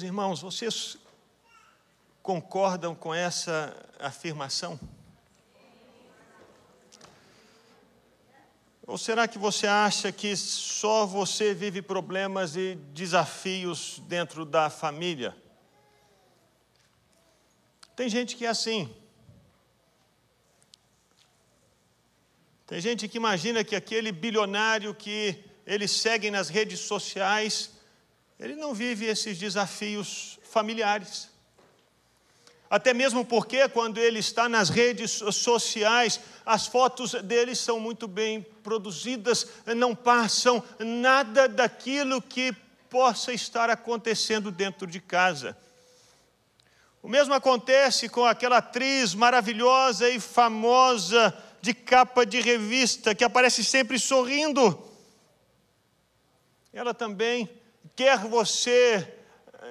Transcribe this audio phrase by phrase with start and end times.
[0.00, 0.96] Meus irmãos, vocês
[2.22, 4.80] concordam com essa afirmação?
[8.86, 15.36] Ou será que você acha que só você vive problemas e desafios dentro da família?
[17.94, 18.90] Tem gente que é assim.
[22.66, 27.79] Tem gente que imagina que aquele bilionário que eles seguem nas redes sociais,
[28.40, 31.28] ele não vive esses desafios familiares.
[32.70, 38.40] Até mesmo porque, quando ele está nas redes sociais, as fotos dele são muito bem
[38.62, 42.52] produzidas, não passam nada daquilo que
[42.88, 45.56] possa estar acontecendo dentro de casa.
[47.02, 53.62] O mesmo acontece com aquela atriz maravilhosa e famosa de capa de revista que aparece
[53.64, 54.86] sempre sorrindo.
[56.72, 57.50] Ela também,
[57.96, 59.16] quer você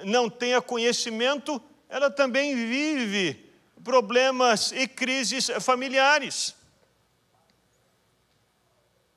[0.04, 3.52] não tenha conhecimento, ela também vive
[3.84, 6.56] problemas e crises familiares.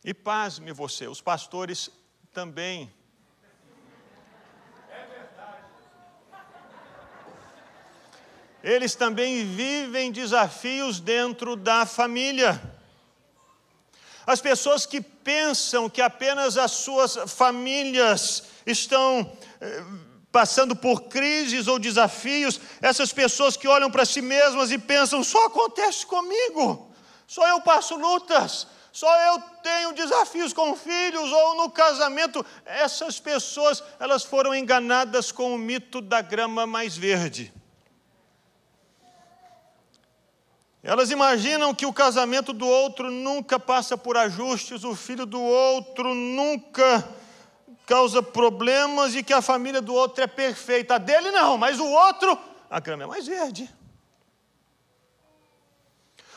[0.05, 1.91] E pasme você, os pastores
[2.33, 2.93] também.
[4.91, 5.65] É verdade.
[8.65, 12.61] Eles também vivem desafios dentro da família.
[14.27, 19.85] As pessoas que pensam que apenas as suas famílias estão eh,
[20.31, 25.47] passando por crises ou desafios, essas pessoas que olham para si mesmas e pensam: só
[25.47, 26.91] acontece comigo,
[27.27, 32.45] só eu passo lutas, só eu tenho desafios com filhos ou no casamento.
[32.65, 37.53] Essas pessoas, elas foram enganadas com o mito da grama mais verde.
[40.83, 46.13] Elas imaginam que o casamento do outro nunca passa por ajustes, o filho do outro
[46.13, 47.09] nunca
[47.87, 50.97] causa problemas e que a família do outro é perfeita.
[50.97, 52.37] A dele não, mas o outro,
[52.69, 53.71] a grama é mais verde.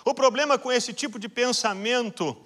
[0.03, 2.44] O problema com esse tipo de pensamento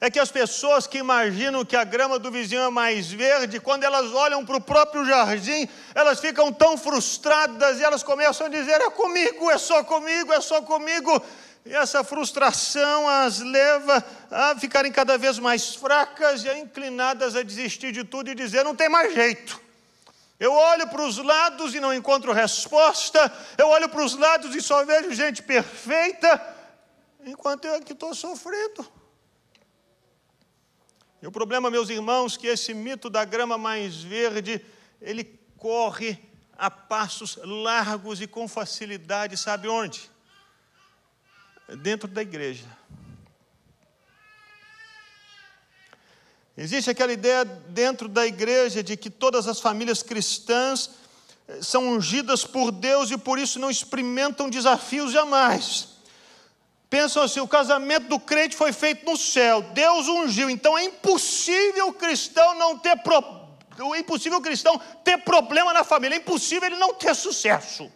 [0.00, 3.84] é que as pessoas que imaginam que a grama do vizinho é mais verde, quando
[3.84, 8.80] elas olham para o próprio jardim, elas ficam tão frustradas e elas começam a dizer:
[8.80, 11.22] é comigo, é só comigo, é só comigo.
[11.64, 17.42] E essa frustração as leva a ficarem cada vez mais fracas e a inclinadas a
[17.42, 19.60] desistir de tudo e dizer: não tem mais jeito.
[20.38, 24.60] Eu olho para os lados e não encontro resposta, eu olho para os lados e
[24.60, 26.54] só vejo gente perfeita,
[27.24, 28.95] enquanto eu aqui estou sofrendo.
[31.26, 34.64] E o problema, meus irmãos, que esse mito da grama mais verde,
[35.02, 35.24] ele
[35.56, 36.16] corre
[36.56, 40.08] a passos largos e com facilidade, sabe onde?
[41.82, 42.64] dentro da igreja.
[46.56, 50.90] Existe aquela ideia dentro da igreja de que todas as famílias cristãs
[51.48, 55.95] eh, são ungidas por Deus e por isso não experimentam desafios jamais.
[56.96, 61.88] Pensam assim: o casamento do crente foi feito no céu, Deus ungiu, então é impossível
[61.88, 63.22] o cristão não ter pro...
[63.94, 67.92] é impossível o cristão ter problema na família, é impossível ele não ter sucesso.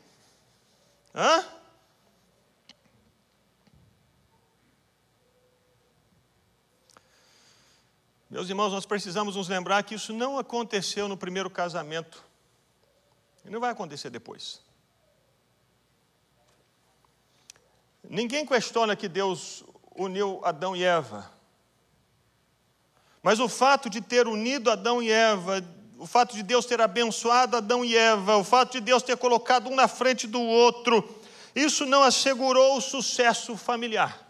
[1.14, 1.42] Hã?
[8.28, 12.22] Meus irmãos, nós precisamos nos lembrar que isso não aconteceu no primeiro casamento.
[13.46, 14.60] E não vai acontecer depois.
[18.10, 19.62] Ninguém questiona que Deus
[19.94, 21.30] uniu Adão e Eva.
[23.22, 25.64] Mas o fato de ter unido Adão e Eva,
[25.96, 29.70] o fato de Deus ter abençoado Adão e Eva, o fato de Deus ter colocado
[29.70, 31.08] um na frente do outro,
[31.54, 34.26] isso não assegurou o sucesso familiar.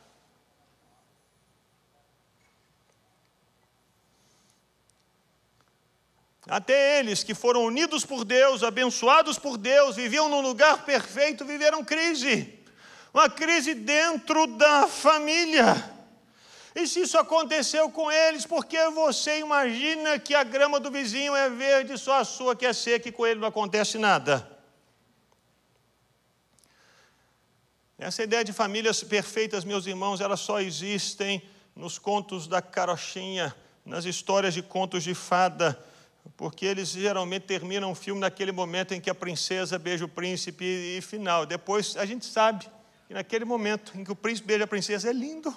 [6.46, 11.82] Até eles que foram unidos por Deus, abençoados por Deus, viviam num lugar perfeito, viveram
[11.82, 12.59] crise.
[13.12, 15.98] Uma crise dentro da família.
[16.74, 21.34] E se isso aconteceu com eles, por que você imagina que a grama do vizinho
[21.34, 24.48] é verde, só a sua que é seca e com ele não acontece nada?
[27.98, 31.42] Essa ideia de famílias perfeitas, meus irmãos, elas só existem
[31.74, 33.54] nos contos da carochinha,
[33.84, 35.78] nas histórias de contos de fada
[36.36, 40.64] porque eles geralmente terminam o filme naquele momento em que a princesa beija o príncipe
[40.64, 41.46] e final.
[41.46, 42.66] Depois a gente sabe
[43.10, 45.52] que naquele momento em que o príncipe beija a princesa é lindo.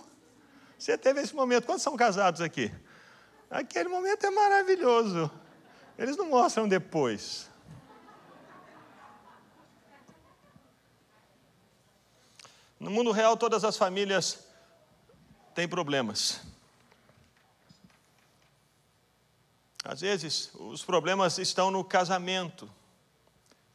[0.75, 1.67] Você teve esse momento.
[1.67, 2.73] Quantos são casados aqui?
[3.47, 5.29] Aquele momento é maravilhoso.
[5.95, 7.47] Eles não mostram depois.
[12.79, 14.47] No mundo real, todas as famílias
[15.53, 16.41] têm problemas.
[19.83, 22.67] Às vezes, os problemas estão no casamento.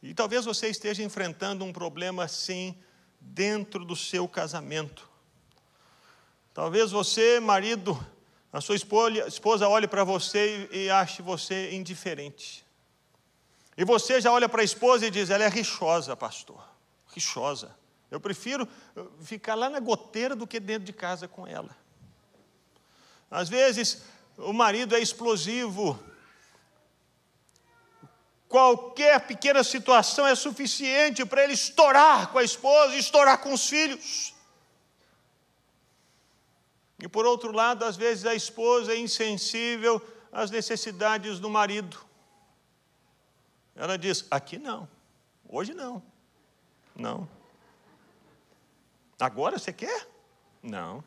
[0.03, 2.77] E talvez você esteja enfrentando um problema assim
[3.19, 5.07] dentro do seu casamento.
[6.53, 7.97] Talvez você, marido,
[8.51, 12.65] a sua esposa olhe para você e ache você indiferente.
[13.77, 16.61] E você já olha para a esposa e diz: ela é rixosa, pastor.
[17.13, 17.75] Rixosa.
[18.11, 18.67] Eu prefiro
[19.21, 21.77] ficar lá na goteira do que dentro de casa com ela.
[23.29, 24.01] Às vezes,
[24.37, 25.97] o marido é explosivo.
[28.49, 34.33] Qualquer pequena situação é suficiente para ele estourar com a esposa estourar com os filhos.
[36.99, 40.01] E por outro lado, às vezes a esposa é insensível
[40.31, 41.95] às necessidades do marido.
[43.75, 44.89] Ela diz: aqui não,
[45.47, 46.01] hoje não,
[46.95, 47.29] não.
[49.19, 50.07] Agora você quer?
[50.63, 51.03] Não.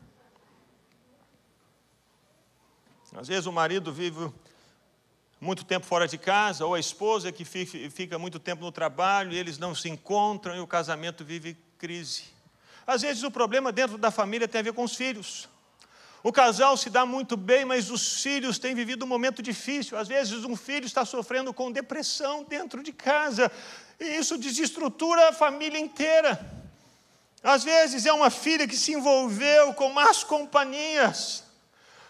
[3.17, 4.33] Às vezes o marido vive
[5.43, 9.37] muito tempo fora de casa, ou a esposa que fica muito tempo no trabalho e
[9.37, 12.27] eles não se encontram e o casamento vive crise.
[12.87, 15.49] Às vezes o problema dentro da família tem a ver com os filhos.
[16.23, 19.99] O casal se dá muito bem, mas os filhos têm vivido um momento difícil.
[19.99, 23.51] Às vezes um filho está sofrendo com depressão dentro de casa,
[23.99, 26.39] e isso desestrutura a família inteira.
[27.43, 31.43] Às vezes é uma filha que se envolveu com más companhias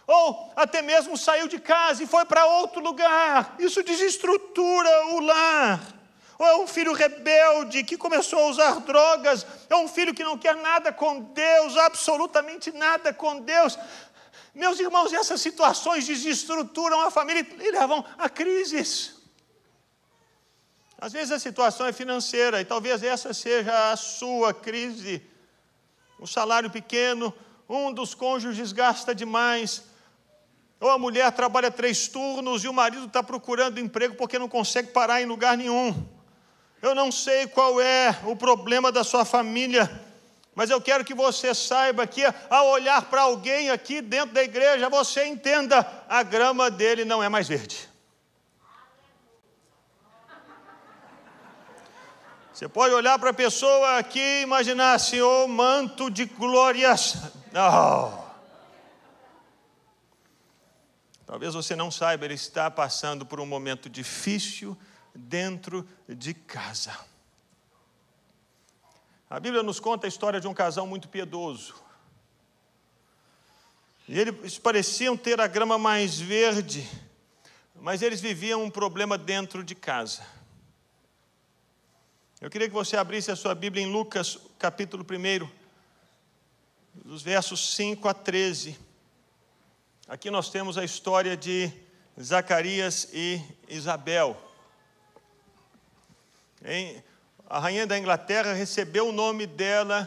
[0.06, 3.54] ou até mesmo saiu de casa e foi para outro lugar.
[3.58, 5.80] Isso desestrutura o lar.
[6.38, 10.36] Ou é um filho rebelde que começou a usar drogas, é um filho que não
[10.36, 13.78] quer nada com Deus, absolutamente nada com Deus.
[14.54, 19.14] Meus irmãos, essas situações desestruturam a família e levam a crises.
[20.98, 25.22] Às vezes a situação é financeira e talvez essa seja a sua crise.
[26.18, 27.34] O salário pequeno,
[27.68, 29.82] um dos cônjuges gasta demais,
[30.82, 34.88] ou a mulher trabalha três turnos e o marido está procurando emprego porque não consegue
[34.88, 35.94] parar em lugar nenhum.
[36.82, 39.88] Eu não sei qual é o problema da sua família,
[40.56, 44.88] mas eu quero que você saiba que ao olhar para alguém aqui dentro da igreja,
[44.88, 47.88] você entenda: a grama dele não é mais verde.
[52.52, 57.18] Você pode olhar para a pessoa aqui e imaginar assim, o oh, manto de glórias.
[57.52, 58.21] Não.
[61.32, 64.76] Talvez você não saiba, ele está passando por um momento difícil
[65.14, 66.94] dentro de casa.
[69.30, 71.74] A Bíblia nos conta a história de um casal muito piedoso.
[74.06, 76.86] E eles pareciam ter a grama mais verde,
[77.76, 80.26] mas eles viviam um problema dentro de casa.
[82.42, 85.48] Eu queria que você abrisse a sua Bíblia em Lucas, capítulo 1,
[87.02, 88.91] dos versos 5 a 13.
[90.12, 91.72] Aqui nós temos a história de
[92.20, 94.36] Zacarias e Isabel.
[97.48, 100.06] A rainha da Inglaterra recebeu o nome dela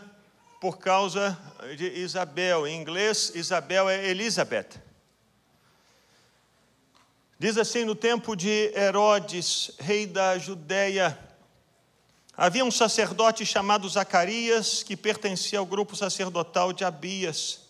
[0.62, 1.36] por causa
[1.76, 2.68] de Isabel.
[2.68, 4.80] Em inglês, Isabel é Elizabeth.
[7.40, 11.18] Diz assim: no tempo de Herodes, rei da Judéia,
[12.38, 17.65] havia um sacerdote chamado Zacarias que pertencia ao grupo sacerdotal de Abias.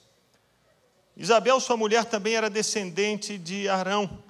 [1.15, 4.23] Isabel, sua mulher, também era descendente de Arão.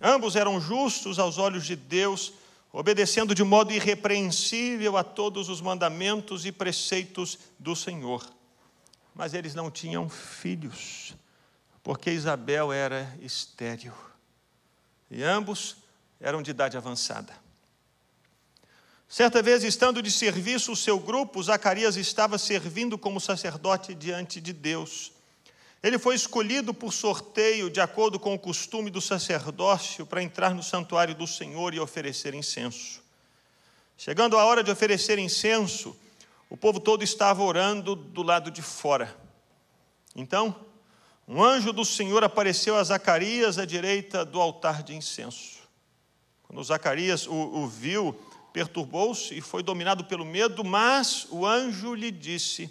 [0.00, 2.32] Ambos eram justos aos olhos de Deus,
[2.72, 8.24] obedecendo de modo irrepreensível a todos os mandamentos e preceitos do Senhor.
[9.14, 11.14] Mas eles não tinham filhos,
[11.82, 13.92] porque Isabel era estéril.
[15.10, 15.76] E ambos
[16.18, 17.34] eram de idade avançada.
[19.08, 24.52] Certa vez, estando de serviço o seu grupo, Zacarias estava servindo como sacerdote diante de
[24.52, 25.12] Deus.
[25.82, 30.62] Ele foi escolhido por sorteio, de acordo com o costume do sacerdócio, para entrar no
[30.62, 33.00] santuário do Senhor e oferecer incenso.
[33.96, 35.96] Chegando a hora de oferecer incenso,
[36.50, 39.16] o povo todo estava orando do lado de fora.
[40.14, 40.54] Então,
[41.26, 45.60] um anjo do Senhor apareceu a Zacarias à direita do altar de incenso.
[46.42, 48.12] Quando Zacarias o, o viu,
[48.52, 52.68] perturbou-se e foi dominado pelo medo, mas o anjo lhe disse: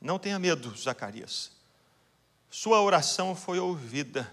[0.00, 1.57] Não tenha medo, Zacarias
[2.50, 4.32] sua oração foi ouvida.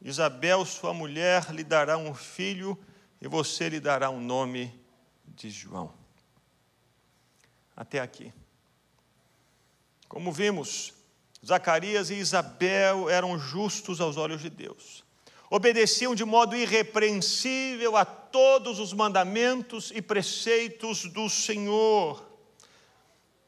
[0.00, 2.78] Isabel, sua mulher, lhe dará um filho
[3.20, 4.78] e você lhe dará o um nome
[5.26, 5.92] de João.
[7.74, 8.32] Até aqui.
[10.08, 10.92] Como vimos,
[11.44, 15.02] Zacarias e Isabel eram justos aos olhos de Deus.
[15.50, 22.24] Obedeciam de modo irrepreensível a todos os mandamentos e preceitos do Senhor.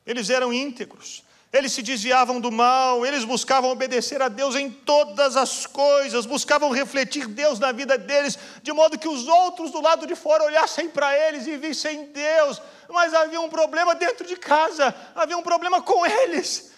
[0.06, 5.36] Eles eram íntegros, eles se desviavam do mal, eles buscavam obedecer a Deus em todas
[5.36, 10.06] as coisas, buscavam refletir Deus na vida deles, de modo que os outros do lado
[10.06, 14.94] de fora olhassem para eles e vissem Deus, mas havia um problema dentro de casa,
[15.14, 16.72] havia um problema com eles.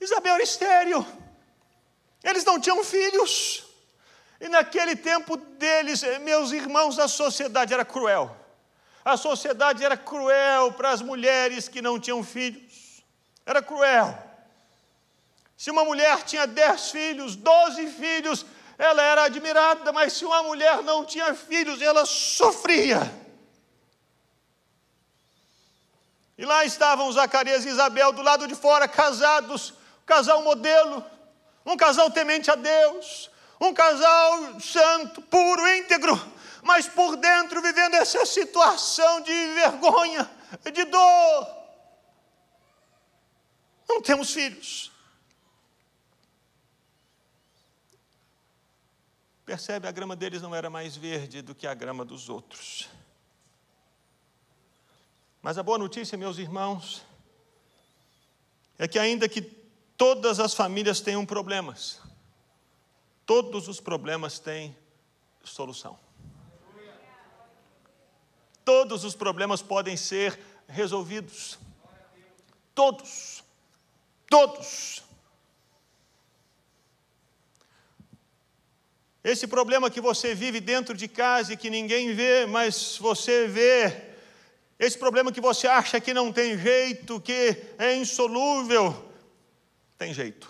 [0.00, 1.06] Isabel era estéreo,
[2.22, 3.64] eles não tinham filhos,
[4.40, 8.34] e naquele tempo deles, meus irmãos, a sociedade era cruel.
[9.04, 12.83] A sociedade era cruel para as mulheres que não tinham filhos.
[13.46, 14.16] Era cruel.
[15.56, 18.44] Se uma mulher tinha dez filhos, doze filhos,
[18.76, 23.00] ela era admirada, mas se uma mulher não tinha filhos, ela sofria.
[26.36, 31.04] E lá estavam Zacarias e Isabel do lado de fora, casados, um casal modelo,
[31.64, 36.20] um casal temente a Deus, um casal santo, puro, íntegro,
[36.62, 40.28] mas por dentro vivendo essa situação de vergonha,
[40.72, 41.63] de dor.
[43.88, 44.90] Não temos filhos.
[49.44, 52.88] Percebe, a grama deles não era mais verde do que a grama dos outros.
[55.42, 57.04] Mas a boa notícia, meus irmãos,
[58.78, 62.00] é que ainda que todas as famílias tenham problemas,
[63.26, 64.74] todos os problemas têm
[65.44, 65.98] solução.
[68.64, 71.58] Todos os problemas podem ser resolvidos.
[72.74, 73.43] Todos.
[74.28, 75.02] Todos.
[79.22, 84.14] Esse problema que você vive dentro de casa e que ninguém vê, mas você vê.
[84.78, 89.10] Esse problema que você acha que não tem jeito, que é insolúvel,
[89.96, 90.46] tem jeito.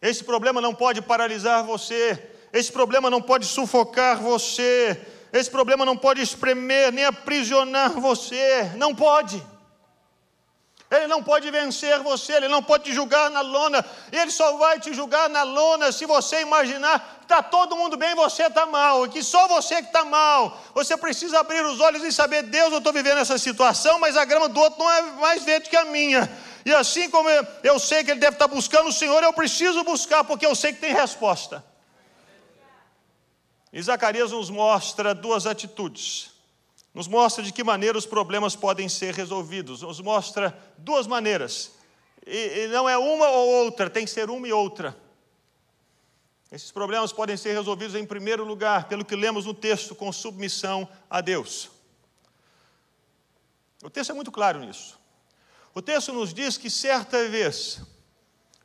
[0.00, 2.30] Esse problema não pode paralisar você.
[2.52, 5.04] Esse problema não pode sufocar você.
[5.32, 9.44] Esse problema não pode espremer nem aprisionar você, não pode.
[10.88, 14.78] Ele não pode vencer você, ele não pode te julgar na lona, ele só vai
[14.78, 18.66] te julgar na lona se você imaginar que está todo mundo bem e você está
[18.66, 20.56] mal, que só você que está mal.
[20.74, 24.24] Você precisa abrir os olhos e saber: Deus, eu estou vivendo essa situação, mas a
[24.24, 26.30] grama do outro não é mais verde que a minha.
[26.64, 29.82] E assim como eu, eu sei que ele deve estar buscando o Senhor, eu preciso
[29.82, 31.64] buscar, porque eu sei que tem resposta.
[33.72, 36.35] E Zacarias nos mostra duas atitudes.
[36.96, 39.82] Nos mostra de que maneira os problemas podem ser resolvidos.
[39.82, 41.72] Nos mostra duas maneiras.
[42.26, 44.96] E, e não é uma ou outra, tem que ser uma e outra.
[46.50, 50.88] Esses problemas podem ser resolvidos, em primeiro lugar, pelo que lemos no texto, com submissão
[51.10, 51.68] a Deus.
[53.84, 54.98] O texto é muito claro nisso.
[55.74, 57.82] O texto nos diz que certa vez,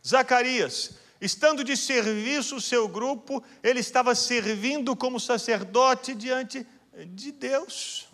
[0.08, 8.08] Zacarias, Estando de serviço o seu grupo, ele estava servindo como sacerdote diante de Deus.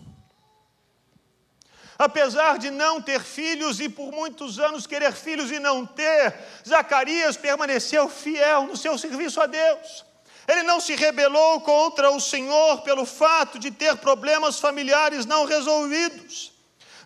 [1.97, 6.35] Apesar de não ter filhos e por muitos anos querer filhos e não ter,
[6.67, 10.05] Zacarias permaneceu fiel no seu serviço a Deus.
[10.47, 16.55] Ele não se rebelou contra o Senhor pelo fato de ter problemas familiares não resolvidos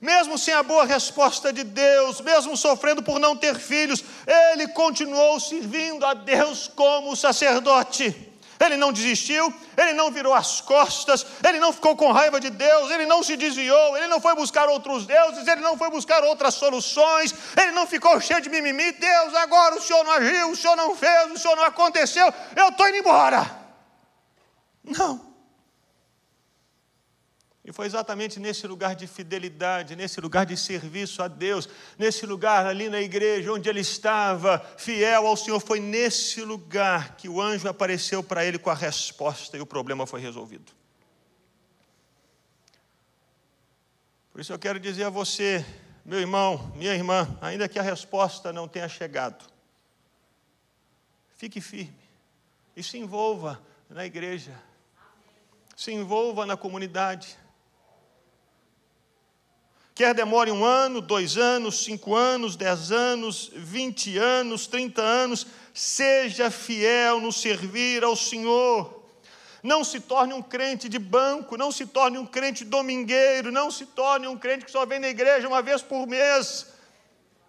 [0.01, 5.39] mesmo sem a boa resposta de Deus, mesmo sofrendo por não ter filhos, ele continuou
[5.39, 8.30] servindo a Deus como sacerdote.
[8.63, 12.91] Ele não desistiu, ele não virou as costas, ele não ficou com raiva de Deus,
[12.91, 16.53] ele não se desviou, ele não foi buscar outros deuses, ele não foi buscar outras
[16.53, 18.91] soluções, ele não ficou cheio de mimimi.
[18.91, 22.67] Deus, agora o Senhor não agiu, o Senhor não fez, o Senhor não aconteceu, eu
[22.67, 23.49] estou indo embora.
[24.83, 25.30] Não.
[27.71, 32.65] E foi exatamente nesse lugar de fidelidade, nesse lugar de serviço a Deus, nesse lugar
[32.65, 37.69] ali na igreja onde ele estava fiel ao Senhor, foi nesse lugar que o anjo
[37.69, 40.73] apareceu para ele com a resposta e o problema foi resolvido.
[44.33, 45.65] Por isso eu quero dizer a você,
[46.03, 49.45] meu irmão, minha irmã, ainda que a resposta não tenha chegado,
[51.37, 51.95] fique firme
[52.75, 54.61] e se envolva na igreja,
[55.73, 57.39] se envolva na comunidade
[60.01, 66.49] Quer demore um ano, dois anos, cinco anos, dez anos, vinte anos, trinta anos, seja
[66.49, 68.99] fiel no servir ao Senhor.
[69.61, 73.85] Não se torne um crente de banco, não se torne um crente domingueiro, não se
[73.85, 76.65] torne um crente que só vem na igreja uma vez por mês.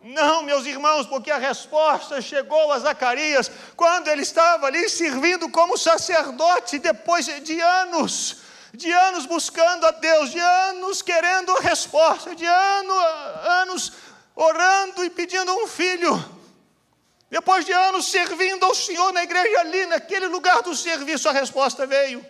[0.02, 5.78] Não, meus irmãos, porque a resposta chegou a Zacarias quando ele estava ali servindo como
[5.78, 8.41] sacerdote depois de anos
[8.72, 12.94] de anos buscando a Deus, de anos querendo resposta, de ano,
[13.60, 13.92] anos
[14.34, 16.12] orando e pedindo um filho.
[17.28, 21.86] Depois de anos servindo ao Senhor na igreja ali, naquele lugar do serviço, a resposta
[21.86, 22.24] veio.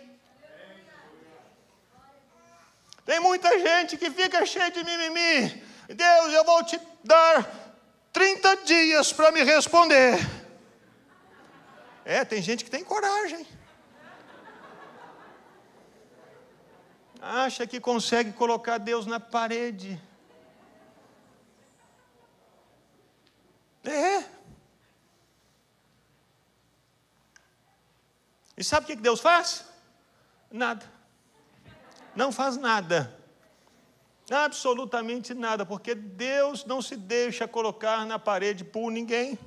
[3.05, 5.63] Tem muita gente que fica cheia de mimimi.
[5.89, 7.45] Deus, eu vou te dar
[8.13, 10.17] 30 dias para me responder.
[12.05, 13.45] É, tem gente que tem coragem.
[17.25, 19.97] Acha que consegue colocar Deus na parede.
[23.81, 24.25] É.
[28.57, 29.65] E sabe o que Deus faz?
[30.51, 30.85] Nada.
[32.13, 33.17] Não faz nada.
[34.29, 39.39] Absolutamente nada, porque Deus não se deixa colocar na parede por ninguém.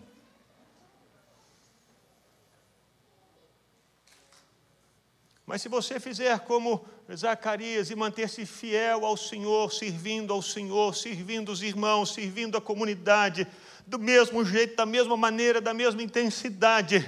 [5.45, 11.53] Mas se você fizer como Zacarias e manter-se fiel ao Senhor, servindo ao Senhor, servindo
[11.53, 13.47] os irmãos, servindo a comunidade,
[13.87, 17.07] do mesmo jeito, da mesma maneira, da mesma intensidade,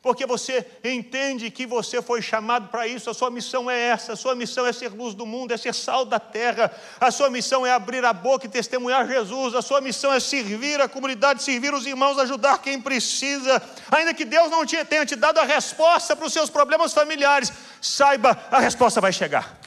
[0.00, 4.16] porque você entende que você foi chamado para isso, a sua missão é essa, a
[4.16, 7.66] sua missão é ser luz do mundo, é ser sal da terra, a sua missão
[7.66, 11.74] é abrir a boca e testemunhar Jesus, a sua missão é servir a comunidade, servir
[11.74, 16.26] os irmãos, ajudar quem precisa, ainda que Deus não tenha te dado a resposta para
[16.26, 19.58] os seus problemas familiares, saiba, a resposta vai chegar.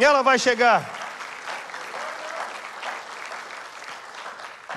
[0.00, 0.97] Ela vai chegar.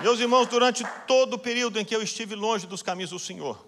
[0.02, 3.64] Meus irmãos, durante todo o período em que eu estive longe dos caminhos do Senhor,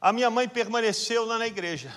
[0.00, 1.92] a minha mãe permaneceu lá na igreja,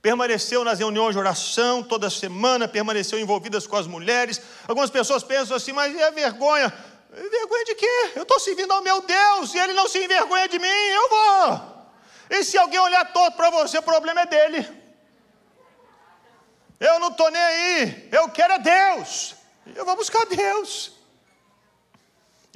[0.00, 4.40] permaneceu nas reuniões de oração toda semana, permaneceu envolvidas com as mulheres.
[4.66, 6.72] Algumas pessoas pensam assim, mas é vergonha?
[7.10, 8.12] Vergonha de quê?
[8.14, 11.76] Eu estou servindo ao meu Deus e Ele não se envergonha de mim, eu vou.
[12.30, 14.66] E se alguém olhar todo para você, o problema é dele.
[16.80, 19.34] Eu não estou nem aí, eu quero é Deus.
[19.74, 20.95] Eu vou buscar Deus.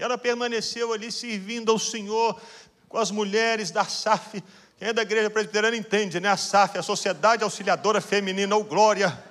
[0.01, 2.41] Ela permaneceu ali servindo ao Senhor
[2.89, 4.43] com as mulheres da SAF.
[4.79, 6.29] Quem é da igreja presbiteriana entende, né?
[6.29, 9.23] A SAF, a Sociedade Auxiliadora Feminina, ou glória.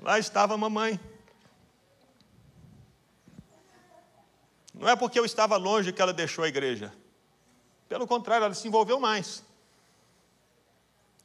[0.00, 0.98] Lá estava a mamãe.
[4.74, 6.92] Não é porque eu estava longe que ela deixou a igreja.
[7.88, 9.42] Pelo contrário, ela se envolveu mais.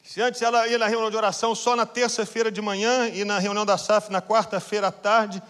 [0.02, 3.38] Se antes ela ia na reunião de oração só na terça-feira de manhã e na
[3.38, 5.42] reunião da SAF na quarta-feira à tarde,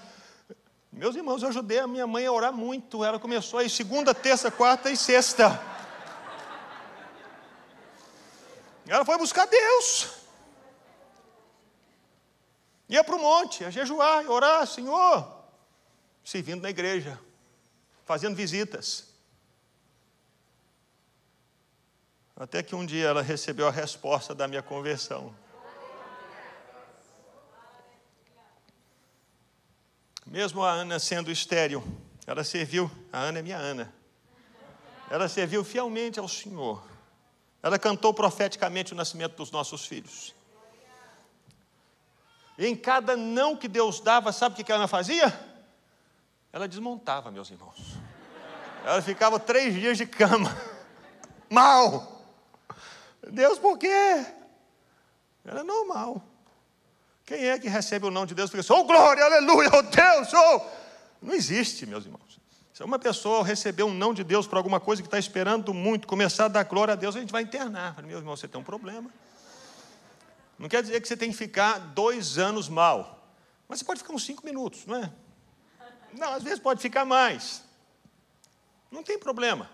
[0.94, 3.04] meus irmãos, eu ajudei a minha mãe a orar muito.
[3.04, 5.60] Ela começou aí segunda, terça, quarta e sexta.
[8.86, 10.24] Ela foi buscar Deus.
[12.88, 15.44] Ia para o monte, a jejuar, a orar, Senhor,
[16.22, 17.18] servindo na igreja,
[18.04, 19.12] fazendo visitas.
[22.36, 25.34] Até que um dia ela recebeu a resposta da minha conversão.
[30.34, 31.80] Mesmo a Ana sendo estéril,
[32.26, 33.94] ela serviu, a Ana é minha Ana.
[35.08, 36.84] Ela serviu fielmente ao Senhor.
[37.62, 40.34] Ela cantou profeticamente o nascimento dos nossos filhos.
[42.58, 45.32] E em cada não que Deus dava, sabe o que a Ana fazia?
[46.52, 47.96] Ela desmontava, meus irmãos.
[48.84, 50.50] Ela ficava três dias de cama.
[51.48, 52.26] Mal.
[53.30, 54.26] Deus, por quê?
[55.44, 56.20] Era normal.
[57.26, 59.82] Quem é que recebe o não de Deus e fica assim, oh glória, aleluia, oh
[59.82, 60.60] Deus, oh.
[61.22, 62.38] Não existe, meus irmãos.
[62.74, 66.06] Se uma pessoa receber um não de Deus por alguma coisa que está esperando muito,
[66.08, 68.02] começar a dar glória a Deus, a gente vai internar.
[68.02, 69.08] Meu irmão, você tem um problema.
[70.58, 73.24] Não quer dizer que você tem que ficar dois anos mal.
[73.68, 75.10] Mas você pode ficar uns cinco minutos, não é?
[76.12, 77.62] Não, às vezes pode ficar mais.
[78.90, 79.70] Não tem problema.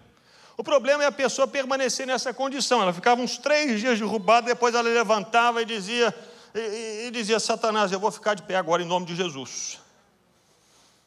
[0.56, 2.82] O problema é a pessoa permanecer nessa condição.
[2.82, 6.14] Ela ficava uns três dias derrubada, depois ela levantava e dizia:
[6.54, 9.78] e, e dizia: Satanás, eu vou ficar de pé agora em nome de Jesus.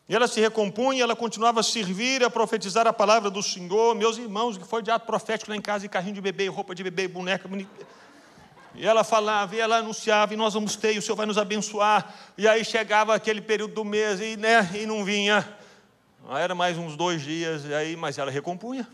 [0.08, 3.96] E ela se recompunha, ela continuava a servir, a profetizar a palavra do Senhor.
[3.96, 6.76] Meus irmãos, que foi de ato profético lá em casa, e carrinho de bebê, roupa
[6.76, 7.50] de bebê, boneca.
[8.76, 11.38] E ela falava, e ela anunciava, e nós vamos ter, e o Senhor vai nos
[11.38, 12.14] abençoar.
[12.38, 15.48] E aí chegava aquele período do mês, e, né, e não vinha.
[16.32, 18.88] Era mais uns dois dias, e aí, mas ela recompunha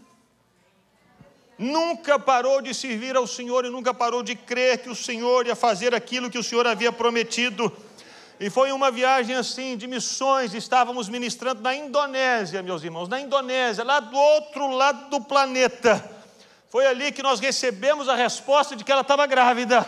[1.60, 5.56] nunca parou de servir ao Senhor e nunca parou de crer que o Senhor ia
[5.56, 7.70] fazer aquilo que o Senhor havia prometido.
[8.40, 13.84] E foi uma viagem assim de missões, estávamos ministrando na Indonésia, meus irmãos, na Indonésia,
[13.84, 16.18] lá do outro lado do planeta.
[16.70, 19.86] Foi ali que nós recebemos a resposta de que ela estava grávida.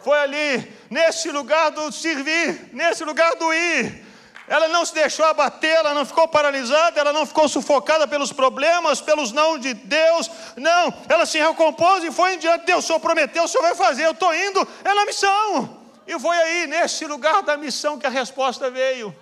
[0.00, 4.05] Foi ali, nesse lugar do servir, nesse lugar do ir,
[4.48, 9.00] ela não se deixou abater, ela não ficou paralisada, ela não ficou sufocada pelos problemas,
[9.00, 10.30] pelos não de Deus.
[10.56, 12.64] Não, ela se recompôs e foi em diante.
[12.64, 15.82] Deus, o Senhor prometeu, o Senhor vai fazer, eu estou indo, é na missão.
[16.06, 19.14] E foi aí, nesse lugar da missão, que a resposta veio.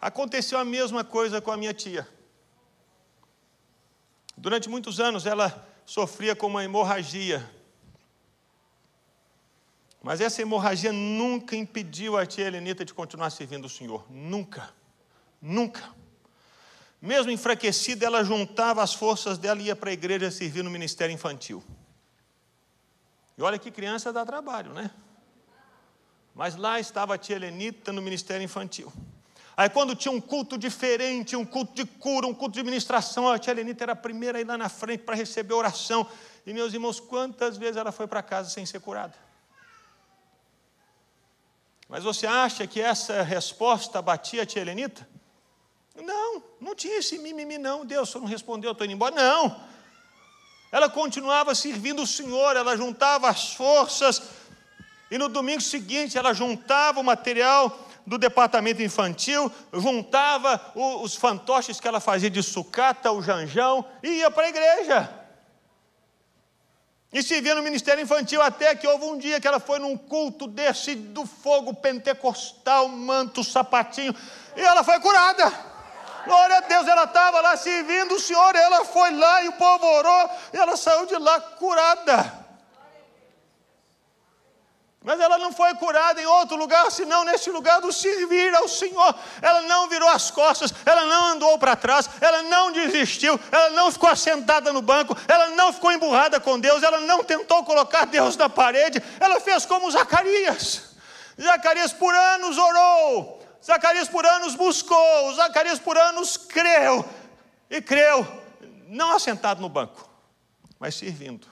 [0.00, 2.06] Aconteceu a mesma coisa com a minha tia.
[4.36, 7.48] Durante muitos anos ela sofria com uma hemorragia.
[10.02, 14.04] Mas essa hemorragia nunca impediu a tia Helenita de continuar servindo o Senhor.
[14.10, 14.70] Nunca.
[15.40, 15.94] Nunca.
[17.00, 21.14] Mesmo enfraquecida, ela juntava as forças dela e ia para a igreja servir no ministério
[21.14, 21.62] infantil.
[23.38, 24.90] E olha que criança dá trabalho, né?
[26.34, 28.92] Mas lá estava a tia Helenita no ministério infantil.
[29.56, 33.38] Aí quando tinha um culto diferente, um culto de cura, um culto de ministração, a
[33.38, 36.06] tia Helenita era a primeira a ir lá na frente para receber oração.
[36.44, 39.14] E meus irmãos, quantas vezes ela foi para casa sem ser curada?
[41.92, 45.06] Mas você acha que essa resposta batia a tia Helenita?
[45.94, 47.84] Não, não tinha esse mimimi, não.
[47.84, 49.14] Deus só não respondeu, estou indo embora.
[49.14, 49.60] Não.
[50.72, 54.22] Ela continuava servindo o Senhor, ela juntava as forças,
[55.10, 61.86] e no domingo seguinte ela juntava o material do departamento infantil, juntava os fantoches que
[61.86, 65.21] ela fazia de sucata, o janjão, e ia para a igreja.
[67.12, 69.98] E se via no ministério infantil, até que houve um dia que ela foi num
[69.98, 74.14] culto desse do fogo pentecostal, manto, sapatinho,
[74.56, 75.52] e ela foi curada.
[76.24, 79.84] Glória a Deus, ela estava lá servindo o Senhor, ela foi lá e o povo
[79.84, 82.41] orou, e ela saiu de lá curada.
[85.04, 89.14] Mas ela não foi curada em outro lugar, senão nesse lugar do servir ao Senhor.
[89.40, 93.90] Ela não virou as costas, ela não andou para trás, ela não desistiu, ela não
[93.90, 98.36] ficou assentada no banco, ela não ficou emburrada com Deus, ela não tentou colocar Deus
[98.36, 100.92] na parede, ela fez como Zacarias.
[101.40, 107.04] Zacarias por anos orou, Zacarias por anos buscou, Zacarias por anos creu,
[107.68, 108.24] e creu,
[108.86, 110.08] não assentado no banco,
[110.78, 111.48] mas servindo.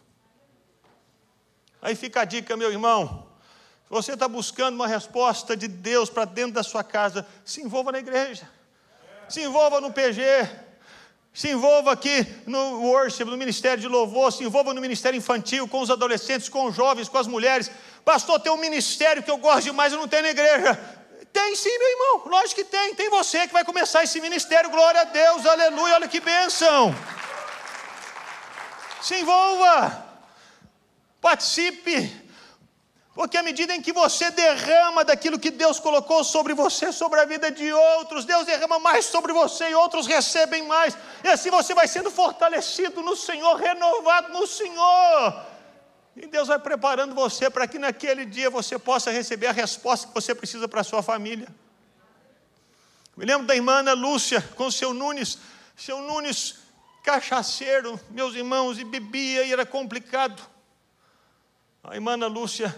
[1.82, 3.29] Aí fica a dica, meu irmão
[3.90, 7.98] você está buscando uma resposta de Deus para dentro da sua casa, se envolva na
[7.98, 8.48] igreja,
[9.28, 10.48] se envolva no PG,
[11.34, 15.80] se envolva aqui no worship, no ministério de louvor, se envolva no ministério infantil, com
[15.80, 17.68] os adolescentes, com os jovens, com as mulheres.
[18.04, 20.76] Pastor, tem um ministério que eu gosto demais, eu não tenho na igreja.
[21.32, 22.94] Tem sim, meu irmão, lógico que tem.
[22.94, 26.94] Tem você que vai começar esse ministério, glória a Deus, aleluia, olha que bênção.
[29.02, 30.06] Se envolva,
[31.20, 32.29] participe,
[33.14, 37.24] porque à medida em que você derrama daquilo que Deus colocou sobre você, sobre a
[37.24, 40.96] vida de outros, Deus derrama mais sobre você e outros recebem mais.
[41.24, 45.44] E assim você vai sendo fortalecido no Senhor, renovado no Senhor.
[46.14, 50.14] E Deus vai preparando você para que naquele dia você possa receber a resposta que
[50.14, 51.48] você precisa para a sua família.
[53.16, 55.36] Me lembro da irmã Ana Lúcia com seu Nunes,
[55.76, 56.60] seu Nunes
[57.02, 60.40] cachaceiro, meus irmãos, e bebia e era complicado.
[61.82, 62.74] A irmã Ana Lúcia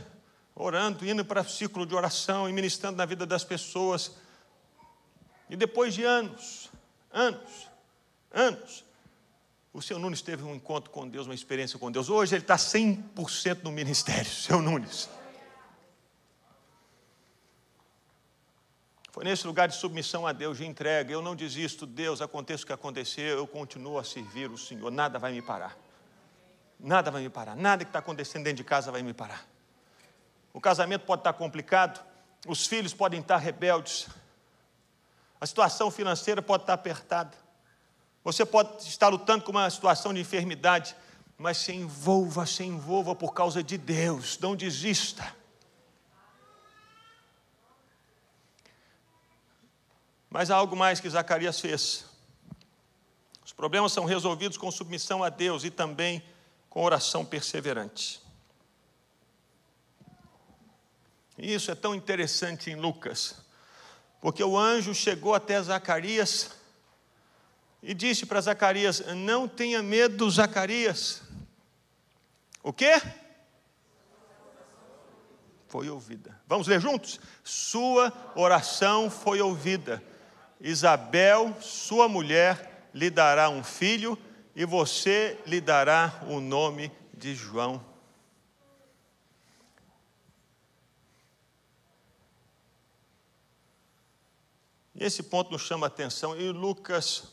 [0.54, 4.12] orando, indo para o ciclo de oração e ministrando na vida das pessoas.
[5.48, 6.70] E depois de anos,
[7.10, 7.68] anos,
[8.30, 8.84] anos,
[9.72, 12.10] o seu Nunes teve um encontro com Deus, uma experiência com Deus.
[12.10, 15.08] Hoje ele está 100% no ministério, seu Nunes.
[19.10, 21.12] Foi nesse lugar de submissão a Deus, de entrega.
[21.12, 24.90] Eu não desisto, Deus, aconteça o que acontecer, eu continuo a servir o Senhor.
[24.90, 25.76] Nada vai me parar.
[26.80, 27.54] Nada vai me parar.
[27.54, 29.51] Nada que está acontecendo dentro de casa vai me parar.
[30.52, 32.04] O casamento pode estar complicado,
[32.46, 34.08] os filhos podem estar rebeldes,
[35.40, 37.36] a situação financeira pode estar apertada,
[38.22, 40.94] você pode estar lutando com uma situação de enfermidade,
[41.36, 45.34] mas se envolva, se envolva por causa de Deus, não desista.
[50.30, 52.06] Mas há algo mais que Zacarias fez.
[53.44, 56.22] Os problemas são resolvidos com submissão a Deus e também
[56.70, 58.21] com oração perseverante.
[61.38, 63.36] E isso é tão interessante em Lucas,
[64.20, 66.50] porque o anjo chegou até Zacarias
[67.82, 71.22] e disse para Zacarias: Não tenha medo, Zacarias.
[72.62, 73.02] O quê?
[75.66, 76.38] Foi ouvida.
[76.46, 77.18] Vamos ler juntos?
[77.42, 80.02] Sua oração foi ouvida.
[80.60, 84.16] Isabel, sua mulher, lhe dará um filho,
[84.54, 87.91] e você lhe dará o nome de João.
[94.94, 96.38] E esse ponto nos chama a atenção.
[96.38, 97.24] E Lucas,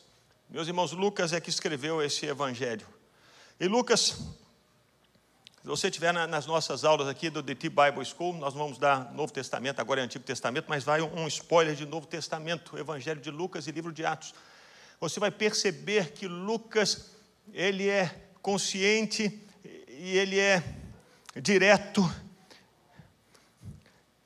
[0.49, 2.87] meus irmãos, Lucas é que escreveu esse evangelho.
[3.59, 4.17] E Lucas,
[5.61, 9.33] se você estiver nas nossas aulas aqui do DT Bible School, nós vamos dar Novo
[9.33, 13.67] Testamento, agora é Antigo Testamento, mas vai um spoiler de Novo Testamento, Evangelho de Lucas
[13.67, 14.33] e livro de Atos.
[15.01, 17.11] Você vai perceber que Lucas,
[17.53, 19.45] ele é consciente
[19.89, 20.63] e ele é
[21.35, 22.09] direto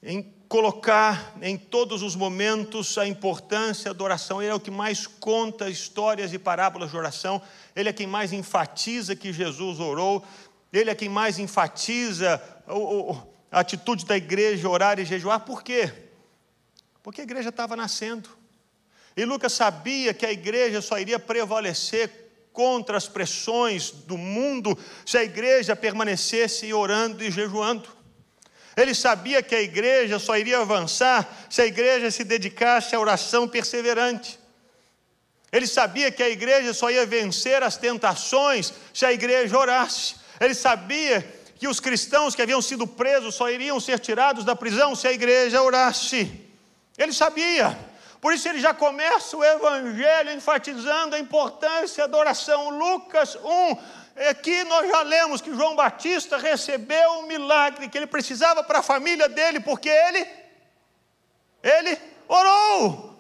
[0.04, 0.22] em
[0.54, 4.39] colocar em todos os momentos a importância da oração.
[4.39, 7.42] Ele é o que mais conta histórias e parábolas de oração.
[7.76, 10.24] Ele é quem mais enfatiza que Jesus orou.
[10.72, 12.39] Ele é quem mais enfatiza
[13.52, 15.39] a atitude da igreja, orar e jejuar.
[15.39, 15.92] Por quê?
[17.02, 18.30] Porque a igreja estava nascendo.
[19.18, 22.12] E Lucas sabia que a igreja só iria prevalecer
[22.54, 28.03] contra as pressões do mundo se a igreja permanecesse orando e jejuando.
[28.76, 33.48] Ele sabia que a igreja só iria avançar se a igreja se dedicasse à oração
[33.48, 34.40] perseverante.
[35.52, 40.16] Ele sabia que a igreja só ia vencer as tentações se a igreja orasse.
[40.40, 41.24] Ele sabia
[41.60, 45.14] que os cristãos que haviam sido presos só iriam ser tirados da prisão se a
[45.14, 46.30] igreja orasse.
[46.98, 47.78] Ele sabia.
[48.20, 52.70] Por isso ele já começa o evangelho enfatizando a importância da oração.
[52.70, 53.78] Lucas 1,
[54.15, 58.84] aqui nós já lemos que João Batista recebeu um milagre que ele precisava para a
[58.84, 60.28] família dele, porque ele
[61.63, 61.97] ele
[62.28, 63.13] orou.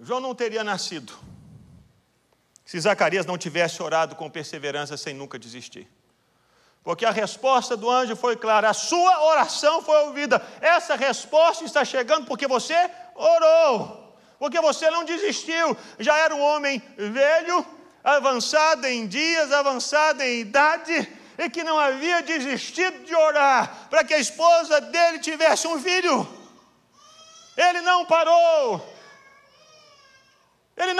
[0.00, 1.12] João não teria nascido
[2.64, 5.86] se Zacarias não tivesse orado com perseverança sem nunca desistir.
[6.82, 10.44] Porque a resposta do anjo foi clara, a sua oração foi ouvida.
[10.60, 15.76] Essa resposta está chegando porque você orou, porque você não desistiu.
[15.98, 17.64] Já era um homem velho,
[18.02, 24.14] avançado em dias, avançado em idade, e que não havia desistido de orar para que
[24.14, 26.28] a esposa dele tivesse um filho.
[27.56, 28.91] Ele não parou,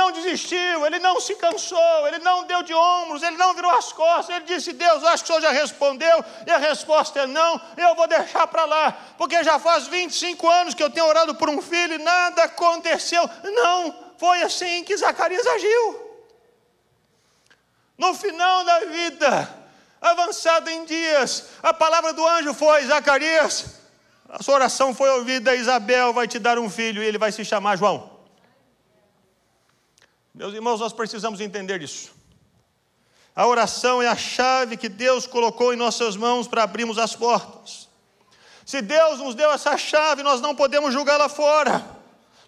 [0.02, 3.92] não desistiu, ele não se cansou, ele não deu de ombros, ele não virou as
[3.92, 4.34] costas.
[4.34, 7.94] Ele disse: Deus, acho que o senhor já respondeu, e a resposta é não, eu
[7.94, 11.62] vou deixar para lá, porque já faz 25 anos que eu tenho orado por um
[11.62, 13.28] filho e nada aconteceu.
[13.44, 16.12] Não, foi assim que Zacarias agiu.
[17.96, 19.48] No final da vida,
[20.00, 23.76] avançado em dias, a palavra do anjo foi: Zacarias,
[24.28, 27.44] a sua oração foi ouvida, Isabel vai te dar um filho e ele vai se
[27.44, 28.11] chamar João.
[30.34, 32.12] Meus irmãos, nós precisamos entender isso.
[33.34, 37.88] A oração é a chave que Deus colocou em nossas mãos para abrirmos as portas.
[38.64, 41.84] Se Deus nos deu essa chave, nós não podemos jogá-la fora.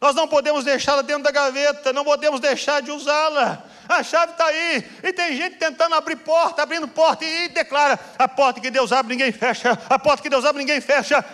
[0.01, 3.65] Nós não podemos deixá-la dentro da gaveta, não podemos deixar de usá-la.
[3.89, 4.87] A chave está aí.
[5.03, 9.15] E tem gente tentando abrir porta, abrindo porta, e declara: a porta que Deus abre,
[9.15, 9.73] ninguém fecha.
[9.89, 11.25] A porta que Deus abre, ninguém fecha.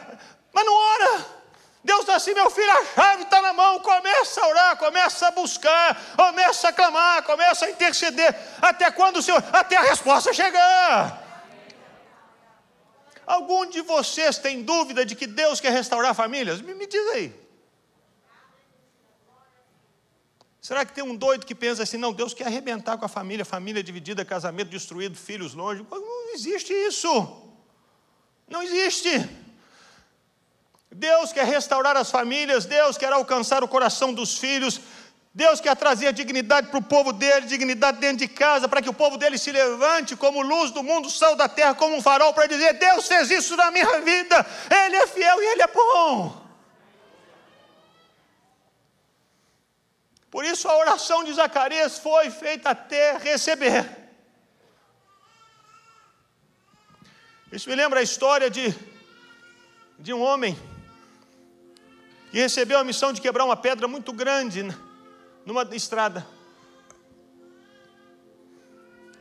[0.53, 1.40] Mas não ora.
[1.83, 5.31] Deus está assim, meu filho, a chave está na mão, começa a orar, começa a
[5.31, 11.27] buscar, começa a clamar, começa a interceder, até quando o Senhor, até a resposta chegar.
[13.27, 16.61] Algum de vocês tem dúvida de que Deus quer restaurar famílias?
[16.61, 17.41] Me, me diz aí.
[20.61, 23.45] Será que tem um doido que pensa assim, não, Deus quer arrebentar com a família,
[23.45, 25.87] família dividida, casamento destruído, filhos longe?
[25.91, 27.09] Não existe isso.
[28.47, 29.11] Não existe.
[30.93, 34.81] Deus quer restaurar as famílias, Deus quer alcançar o coração dos filhos,
[35.33, 38.95] Deus quer trazer dignidade para o povo dele, dignidade dentro de casa, para que o
[38.95, 42.49] povo dele se levante como luz do mundo, sal da terra, como um farol, para
[42.49, 44.45] dizer: Deus fez isso na minha vida,
[44.85, 46.41] Ele é fiel e Ele é bom.
[50.29, 53.89] Por isso a oração de Zacarias foi feita até receber.
[57.53, 58.75] Isso me lembra a história de,
[59.99, 60.57] de um homem
[62.33, 64.63] e recebeu a missão de quebrar uma pedra muito grande
[65.45, 66.27] numa estrada.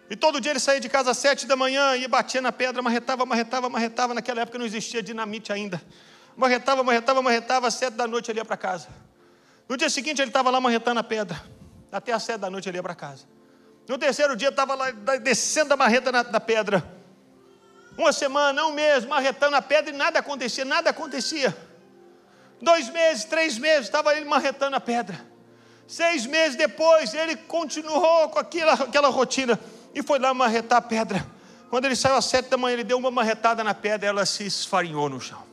[0.10, 2.82] E todo dia ele saía de casa às sete da manhã e batia na pedra,
[2.82, 4.13] marretava, marretava, marretava.
[4.13, 5.82] Naquela época não existia dinamite ainda.
[6.36, 8.88] Marretava, marretava, marretava, às sete da noite ele ia para casa.
[9.67, 11.39] No dia seguinte ele estava lá marretando a pedra.
[11.91, 13.26] Até às sete da noite ele ia para casa.
[13.88, 14.89] No terceiro dia estava lá
[15.22, 16.84] descendo a marreta na, da pedra.
[17.95, 21.56] Uma semana, um mês, marretando a pedra e nada acontecia, nada acontecia.
[22.62, 25.19] Dois meses, três meses, estava ele marretando a pedra.
[25.88, 29.60] Seis meses depois, ele continuou com aquela, aquela rotina
[29.93, 31.26] e foi lá marretar a pedra.
[31.69, 34.45] Quando ele saiu às sete da manhã, ele deu uma marretada na pedra, ela se
[34.45, 35.50] esfarinhou no chão.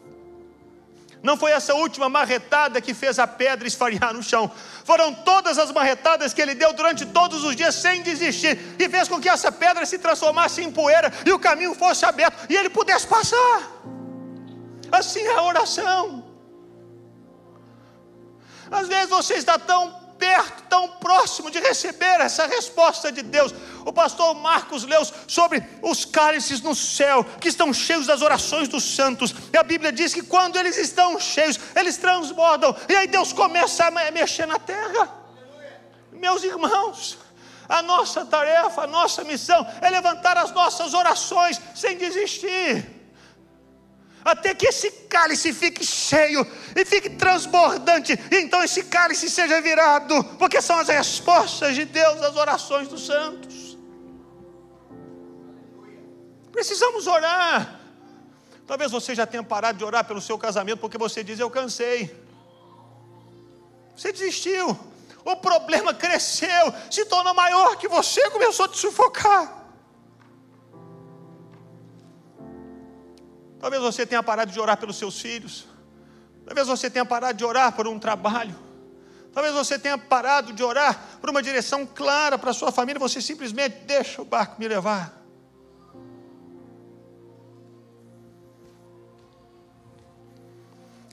[1.23, 4.51] Não foi essa última marretada que fez a pedra esfarinhar no chão.
[4.85, 8.59] Foram todas as marretadas que ele deu durante todos os dias sem desistir.
[8.79, 12.47] E fez com que essa pedra se transformasse em poeira e o caminho fosse aberto
[12.49, 13.73] e ele pudesse passar.
[14.93, 16.26] Assim é a oração.
[18.71, 23.55] Às vezes você está tão perto, tão próximo de receber essa resposta de Deus.
[23.85, 28.83] O pastor Marcos leu sobre os cálices no céu, que estão cheios das orações dos
[28.83, 29.35] santos.
[29.53, 32.75] E a Bíblia diz que quando eles estão cheios, eles transbordam.
[32.89, 35.09] E aí Deus começa a mexer na terra.
[36.13, 37.19] Meus irmãos,
[37.69, 42.96] a nossa tarefa, a nossa missão é levantar as nossas orações sem desistir
[44.27, 48.13] até que esse cálice fique cheio e fique transbordante.
[48.29, 53.07] E então esse cálice seja virado, porque são as respostas de Deus às orações dos
[53.07, 53.79] santos.
[56.51, 57.79] Precisamos orar.
[58.67, 62.13] Talvez você já tenha parado de orar pelo seu casamento porque você diz: Eu cansei.
[63.97, 64.77] Você desistiu.
[65.25, 69.56] O problema cresceu, se tornou maior que você, começou a te sufocar.
[73.67, 75.67] Talvez você tenha parado de orar pelos seus filhos.
[76.45, 78.55] Talvez você tenha parado de orar por um trabalho.
[79.33, 83.01] Talvez você tenha parado de orar por uma direção clara para a sua família.
[83.01, 85.21] Você simplesmente deixa o barco me levar.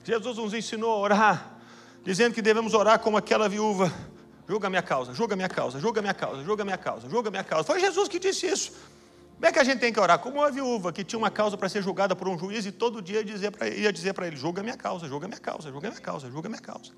[0.04, 1.58] Jesus nos ensinou a orar,
[2.04, 3.92] dizendo que devemos orar como aquela viúva.
[4.48, 7.64] Julga minha causa, julga minha causa, julga minha causa, julga minha causa, julga minha causa.
[7.64, 8.93] Foi Jesus que disse isso.
[9.34, 10.18] Como é que a gente tem que orar?
[10.18, 13.02] Como uma viúva que tinha uma causa para ser julgada por um juiz e todo
[13.02, 16.48] dia ia dizer para ele: julga minha causa, julga minha causa, julga minha causa, julga
[16.48, 16.92] minha causa.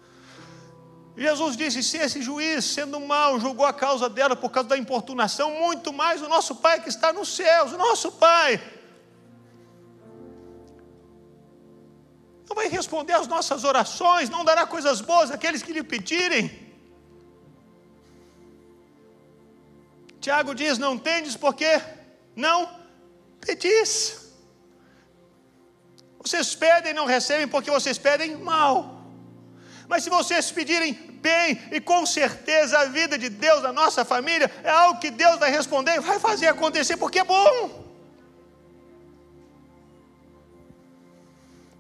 [1.16, 5.51] Jesus disse: se esse juiz, sendo mau, julgou a causa dela por causa da importunação,
[5.51, 8.61] muito mais o nosso Pai que está nos céus, o nosso Pai
[12.49, 16.44] não vai responder às nossas orações, não dará coisas boas àqueles que lhe pedirem.
[20.20, 21.81] Tiago diz: Não tendes porque
[22.37, 22.68] não
[23.40, 24.27] pedis.
[26.22, 28.96] Vocês pedem e não recebem porque vocês pedem mal.
[29.88, 34.51] Mas se vocês pedirem bem, e com certeza a vida de Deus, a nossa família,
[34.62, 37.87] é algo que Deus vai responder, vai fazer acontecer porque é bom.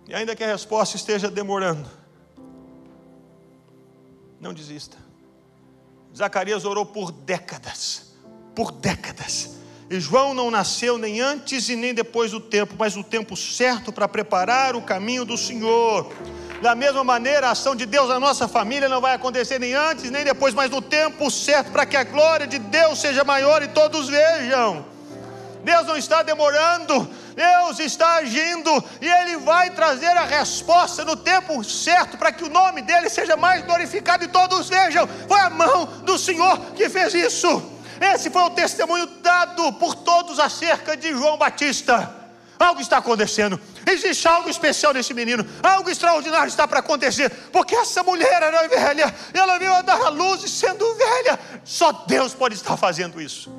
[0.08, 1.90] E ainda que a resposta esteja demorando,
[4.40, 4.96] não desista.
[6.16, 8.14] Zacarias orou por décadas,
[8.54, 9.56] por décadas.
[9.88, 13.92] E João não nasceu nem antes e nem depois do tempo, mas o tempo certo
[13.92, 16.12] para preparar o caminho do Senhor.
[16.60, 20.10] Da mesma maneira, a ação de Deus na nossa família não vai acontecer nem antes
[20.10, 23.68] nem depois, mas no tempo certo para que a glória de Deus seja maior e
[23.68, 24.84] todos vejam.
[25.62, 28.70] Deus não está demorando, Deus está agindo
[29.00, 33.36] e Ele vai trazer a resposta no tempo certo para que o nome dele seja
[33.36, 35.08] mais glorificado e todos vejam.
[35.28, 37.75] Foi a mão do Senhor que fez isso.
[38.00, 42.14] Esse foi o testemunho dado por todos acerca de João Batista.
[42.58, 43.60] Algo está acontecendo.
[43.86, 45.46] Existe algo especial nesse menino.
[45.62, 47.30] Algo extraordinário está para acontecer.
[47.52, 49.14] Porque essa mulher era velha.
[49.32, 51.38] Ela veio a dar a luz e sendo velha.
[51.64, 53.52] Só Deus pode estar fazendo isso.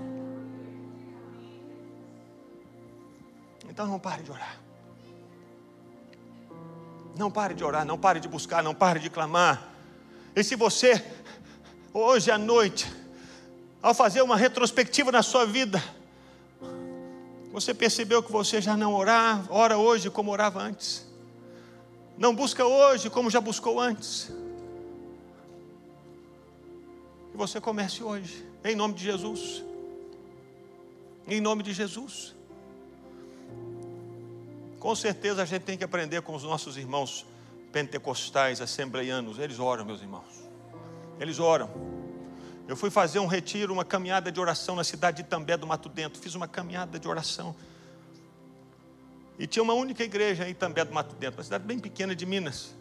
[3.70, 4.58] Então não pare de orar.
[7.16, 9.70] Não pare de orar, não pare de buscar, não pare de clamar.
[10.36, 11.04] E se você,
[11.94, 12.92] hoje à noite,
[13.88, 15.82] ao fazer uma retrospectiva na sua vida,
[17.54, 21.08] você percebeu que você já não ora, ora hoje como orava antes.
[22.18, 24.30] Não busca hoje como já buscou antes.
[27.32, 29.64] Que você comece hoje, em nome de Jesus.
[31.26, 32.36] Em nome de Jesus.
[34.82, 37.26] Com certeza a gente tem que aprender com os nossos irmãos
[37.72, 39.40] pentecostais, assembleianos.
[39.40, 40.44] Eles oram, meus irmãos.
[41.22, 42.07] Eles oram.
[42.68, 45.88] Eu fui fazer um retiro, uma caminhada de oração na cidade de També do Mato
[45.88, 46.22] Dentro.
[46.22, 47.56] Fiz uma caminhada de oração.
[49.40, 52.26] E tinha uma única igreja em També do Mato Dentro, uma cidade bem pequena de
[52.26, 52.76] Minas.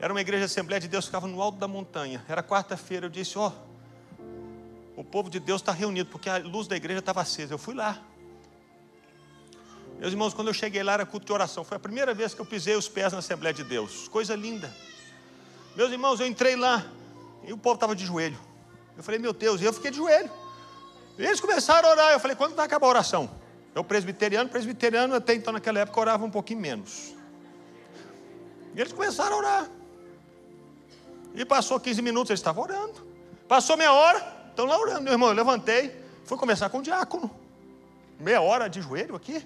[0.00, 2.24] Era uma igreja Assembleia de Deus, ficava no alto da montanha.
[2.28, 6.66] Era quarta-feira, eu disse: Ó, oh, o povo de Deus está reunido, porque a luz
[6.66, 7.54] da igreja estava acesa.
[7.54, 8.02] Eu fui lá.
[10.00, 11.62] Meus irmãos, quando eu cheguei lá era culto de oração.
[11.62, 14.08] Foi a primeira vez que eu pisei os pés na Assembleia de Deus.
[14.08, 14.74] Coisa linda.
[15.76, 16.84] Meus irmãos, eu entrei lá
[17.50, 18.38] e o povo estava de joelho.
[18.96, 20.30] Eu falei, meu Deus, e eu fiquei de joelho.
[21.18, 22.12] E eles começaram a orar.
[22.12, 23.28] Eu falei, quando vai acabar a oração?
[23.74, 27.12] Eu presbiteriano, presbiteriano até então naquela época orava um pouquinho menos.
[28.72, 29.70] E eles começaram a orar.
[31.34, 33.04] E passou 15 minutos, eles estavam orando.
[33.48, 35.02] Passou meia hora, estão lá orando.
[35.02, 35.92] Meu irmão, eu levantei,
[36.24, 37.28] fui começar com o diácono.
[38.20, 39.44] Meia hora de joelho aqui.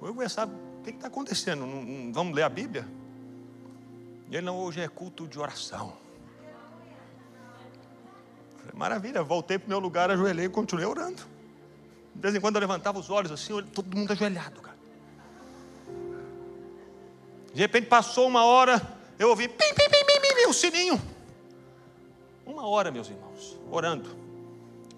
[0.00, 1.66] Eu começar, o que está acontecendo?
[1.66, 2.88] Não, não, vamos ler a Bíblia?
[4.30, 6.05] E ele não, hoje é culto de oração.
[8.76, 11.22] Maravilha, voltei para o meu lugar, ajoelhei e continuei orando.
[12.14, 14.76] De vez em quando eu levantava os olhos assim, todo mundo ajoelhado, cara.
[17.54, 18.80] De repente passou uma hora,
[19.18, 21.00] eu ouvi pim, pim, pim, pim, pim, o sininho.
[22.44, 24.14] Uma hora, meus irmãos, orando.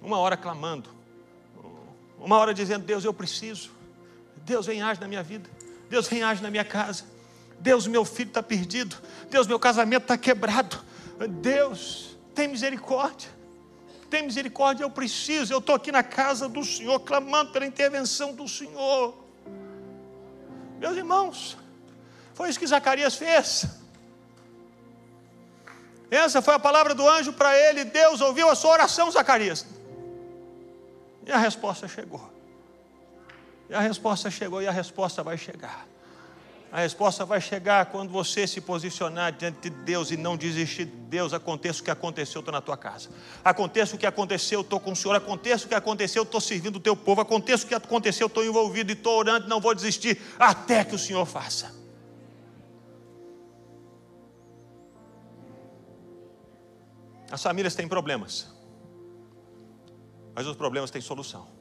[0.03, 0.91] Uma hora clamando.
[2.19, 3.71] Uma hora dizendo, Deus, eu preciso.
[4.39, 5.49] Deus vem age na minha vida.
[5.89, 7.05] Deus vem age na minha casa.
[7.61, 8.97] Deus, meu filho está perdido.
[9.31, 10.83] Deus, meu casamento está quebrado.
[11.41, 13.38] Deus, tem misericórdia.
[14.11, 15.53] Tem misericórdia, eu preciso.
[15.53, 19.15] Eu estou aqui na casa do Senhor, clamando pela intervenção do Senhor.
[20.79, 21.57] Meus irmãos,
[22.35, 23.67] foi isso que Zacarias fez.
[26.11, 27.85] Essa foi a palavra do anjo para ele.
[27.85, 29.67] Deus ouviu a sua oração, Zacarias.
[31.27, 32.33] E a resposta chegou.
[33.69, 35.87] E a resposta chegou e a resposta vai chegar.
[36.71, 40.97] A resposta vai chegar quando você se posicionar diante de Deus e não desistir de
[40.97, 41.33] Deus.
[41.33, 43.09] Aconteça o que aconteceu, eu estou na tua casa.
[43.43, 45.15] Aconteça o que aconteceu, eu estou com o Senhor.
[45.15, 47.23] Aconteça o que aconteceu, eu estou servindo o teu povo.
[47.23, 50.95] Aconteça o que aconteceu, eu estou envolvido e estou orando, não vou desistir até que
[50.95, 51.75] o Senhor faça.
[57.31, 58.55] As famílias têm problemas,
[60.35, 61.58] mas os problemas têm solução.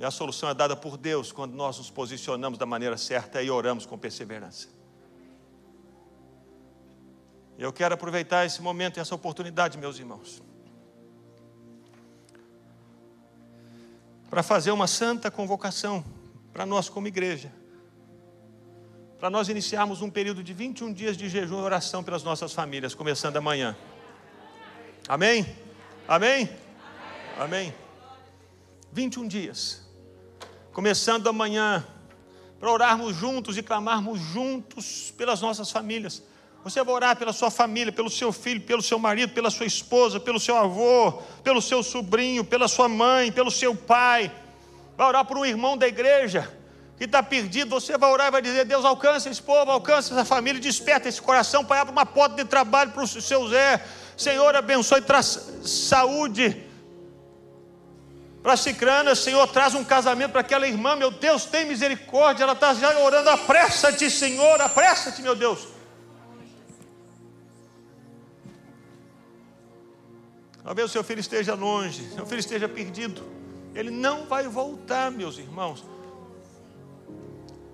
[0.00, 3.50] E a solução é dada por Deus quando nós nos posicionamos da maneira certa e
[3.50, 4.68] oramos com perseverança.
[7.58, 10.42] Eu quero aproveitar esse momento e essa oportunidade, meus irmãos,
[14.30, 16.02] para fazer uma santa convocação
[16.50, 17.52] para nós como igreja,
[19.18, 22.94] para nós iniciarmos um período de 21 dias de jejum e oração pelas nossas famílias,
[22.94, 23.76] começando amanhã.
[25.06, 25.44] Amém?
[26.08, 26.48] Amém?
[27.38, 27.68] Amém.
[27.68, 27.74] Amém.
[28.92, 29.89] 21 dias
[30.72, 31.84] começando amanhã,
[32.58, 36.22] para orarmos juntos e clamarmos juntos pelas nossas famílias.
[36.62, 40.20] Você vai orar pela sua família, pelo seu filho, pelo seu marido, pela sua esposa,
[40.20, 41.12] pelo seu avô,
[41.42, 44.30] pelo seu sobrinho, pela sua mãe, pelo seu pai.
[44.96, 46.54] Vai orar por um irmão da igreja
[46.98, 47.70] que está perdido.
[47.70, 51.20] Você vai orar e vai dizer: Deus, alcança esse povo, alcança essa família, desperta esse
[51.20, 53.82] coração para abrir uma porta de trabalho para o seu Zé.
[54.14, 56.69] Senhor, abençoe, traz saúde
[58.42, 62.72] para Cicrana, Senhor, traz um casamento para aquela irmã, meu Deus, tem misericórdia, ela está
[62.72, 65.68] já orando, apressa-te, Senhor, apressa-te, meu Deus.
[70.64, 73.22] Talvez o seu filho esteja longe, seu filho esteja perdido,
[73.74, 75.84] ele não vai voltar, meus irmãos.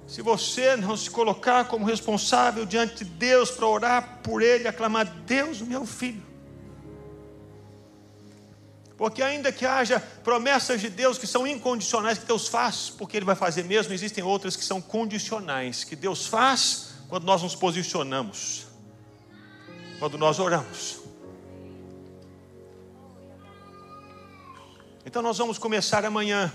[0.06, 5.04] Se você não se colocar como responsável diante de Deus para orar por ele, aclamar
[5.04, 6.22] Deus, meu filho,
[8.96, 13.26] porque ainda que haja promessas de Deus que são incondicionais, que Deus faz, porque Ele
[13.26, 18.66] vai fazer mesmo, existem outras que são condicionais, que Deus faz quando nós nos posicionamos,
[19.98, 21.00] quando nós oramos.
[25.04, 26.52] Então nós vamos começar amanhã.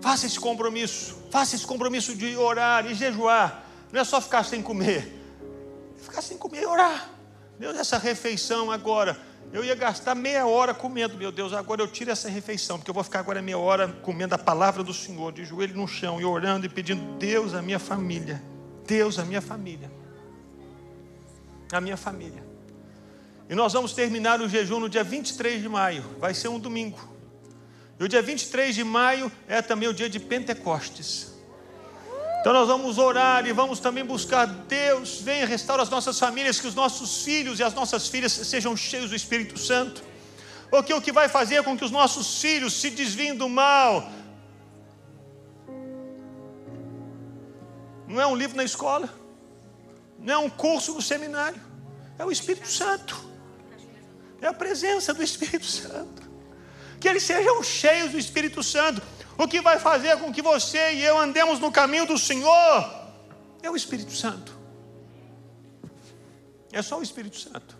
[0.00, 3.64] Faça esse compromisso, faça esse compromisso de orar e jejuar.
[3.90, 5.10] Não é só ficar sem comer,
[5.96, 7.10] ficar sem comer e orar.
[7.58, 9.18] Deus, essa refeição agora
[9.54, 12.94] eu ia gastar meia hora comendo, meu Deus, agora eu tiro essa refeição, porque eu
[12.94, 16.24] vou ficar agora meia hora comendo a palavra do Senhor, de joelho no chão e
[16.24, 18.42] orando e pedindo, Deus, a minha família,
[18.84, 19.88] Deus, a minha família,
[21.70, 22.44] a minha família.
[23.48, 26.98] E nós vamos terminar o jejum no dia 23 de maio, vai ser um domingo.
[28.00, 31.32] E o dia 23 de maio é também o dia de Pentecostes.
[32.44, 36.66] Então nós vamos orar e vamos também buscar Deus, venha restaurar as nossas famílias, que
[36.66, 40.04] os nossos filhos e as nossas filhas sejam cheios do Espírito Santo.
[40.68, 44.12] Porque o que vai fazer com que os nossos filhos se desviem do mal
[48.06, 49.08] não é um livro na escola,
[50.18, 51.58] não é um curso no seminário,
[52.18, 53.24] é o Espírito Santo,
[54.42, 56.22] é a presença do Espírito Santo.
[57.00, 59.00] Que eles sejam cheios do Espírito Santo.
[59.36, 63.04] O que vai fazer com que você e eu andemos no caminho do Senhor
[63.62, 64.56] é o Espírito Santo.
[66.72, 67.76] É só o Espírito Santo.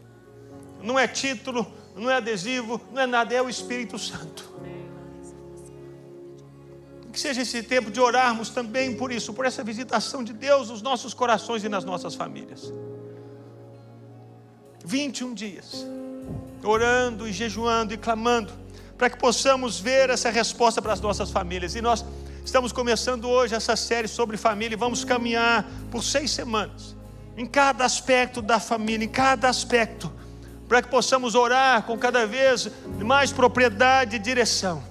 [0.83, 4.53] Não é título, não é adesivo, não é nada, é o Espírito Santo.
[7.13, 10.83] Que seja esse tempo de orarmos também por isso, por essa visitação de Deus nos
[10.83, 12.73] nossos corações e nas nossas famílias.
[14.85, 15.87] 21 dias,
[16.63, 18.64] orando e jejuando e clamando
[18.97, 21.75] para que possamos ver essa resposta para as nossas famílias.
[21.75, 22.05] E nós
[22.45, 26.97] estamos começando hoje essa série sobre família e vamos caminhar por seis semanas,
[27.37, 30.13] em cada aspecto da família, em cada aspecto,
[30.69, 32.71] para que possamos orar com cada vez
[33.05, 34.83] mais propriedade e direção.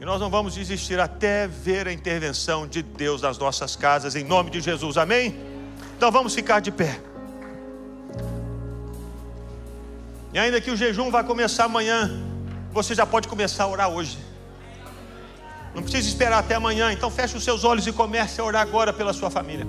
[0.00, 4.24] E nós não vamos desistir até ver a intervenção de Deus nas nossas casas, em
[4.24, 5.38] nome de Jesus, amém?
[5.94, 7.09] Então vamos ficar de pé.
[10.32, 12.10] E ainda que o jejum vá começar amanhã,
[12.72, 14.18] você já pode começar a orar hoje.
[15.74, 16.92] Não precisa esperar até amanhã.
[16.92, 19.66] Então feche os seus olhos e comece a orar agora pela sua família.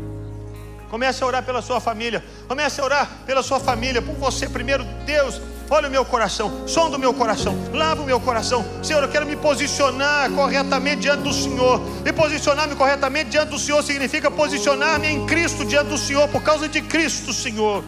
[0.89, 2.23] Comece a orar pela sua família.
[2.47, 4.83] Comece a orar pela sua família, por você primeiro.
[5.05, 8.65] Deus, olha o meu coração, som do meu coração, lava o meu coração.
[8.83, 11.79] Senhor, eu quero me posicionar corretamente diante do Senhor.
[12.03, 16.67] Me posicionar-me corretamente diante do Senhor significa posicionar-me em Cristo diante do Senhor, por causa
[16.67, 17.83] de Cristo, Senhor.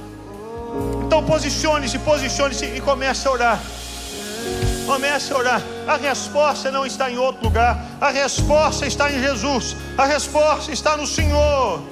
[1.14, 3.62] Então posicione-se, posicione-se e comece a orar.
[4.88, 5.62] Comece a orar.
[5.88, 7.86] A resposta não está em outro lugar.
[8.02, 9.76] A resposta está em Jesus.
[9.96, 11.84] A resposta está no Senhor.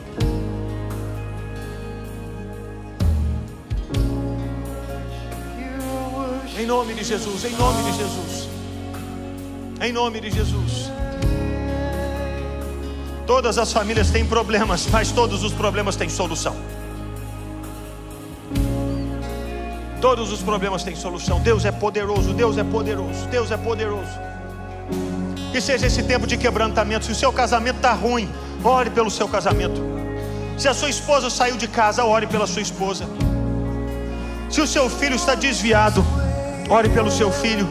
[6.58, 8.50] Em nome de Jesus, em nome de Jesus.
[9.82, 10.90] Em nome de Jesus.
[13.28, 16.81] Todas as famílias têm problemas, mas todos os problemas têm solução.
[20.02, 21.40] Todos os problemas têm solução.
[21.40, 24.10] Deus é poderoso, Deus é poderoso, Deus é poderoso.
[25.52, 27.06] Que seja esse tempo de quebrantamento.
[27.06, 28.28] Se o seu casamento está ruim,
[28.64, 29.80] ore pelo seu casamento.
[30.58, 33.06] Se a sua esposa saiu de casa, ore pela sua esposa.
[34.50, 36.04] Se o seu filho está desviado,
[36.68, 37.68] ore pelo seu filho.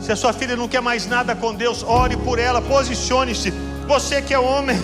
[0.00, 3.50] Se a sua filha não quer mais nada com Deus, ore por ela, posicione-se.
[3.86, 4.80] Você que é homem,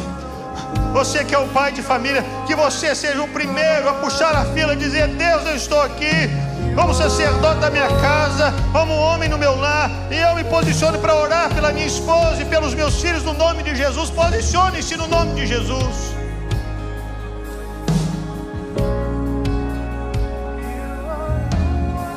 [0.93, 4.45] você que é o pai de família, que você seja o primeiro a puxar a
[4.47, 6.31] fila e dizer: Deus, eu estou aqui,
[6.75, 11.15] como sacerdote da minha casa, como homem no meu lar, e eu me posiciono para
[11.15, 14.11] orar pela minha esposa e pelos meus filhos no nome de Jesus.
[14.11, 16.15] Posicione-se no nome de Jesus.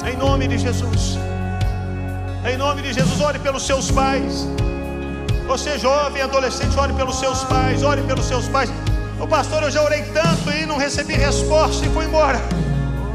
[0.05, 1.17] Em nome de Jesus.
[2.45, 4.47] Em nome de Jesus, ore pelos seus pais.
[5.47, 8.69] Você jovem, adolescente, ore pelos seus pais, ore pelos seus pais.
[9.19, 12.41] O pastor, eu já orei tanto e não recebi resposta e fui embora.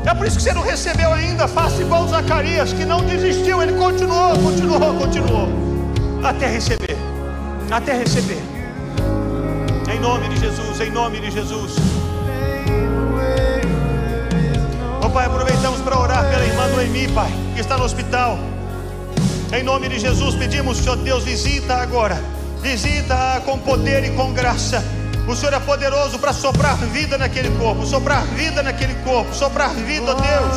[0.05, 1.47] É por isso que você não recebeu ainda.
[1.47, 5.49] Faça igual Zacarias, que não desistiu, ele continuou, continuou, continuou.
[6.23, 6.97] Até receber.
[7.71, 8.43] Até receber.
[9.93, 11.77] Em nome de Jesus, em nome de Jesus.
[15.05, 18.39] Oh, Pai, aproveitamos para orar pela irmã Noemi, Pai, que está no hospital.
[19.53, 22.23] Em nome de Jesus pedimos, Senhor Deus, visita agora,
[22.61, 24.85] visita com poder e com graça.
[25.29, 30.15] O Senhor é poderoso para soprar vida naquele corpo, soprar vida naquele corpo, soprar vida,
[30.15, 30.57] Deus.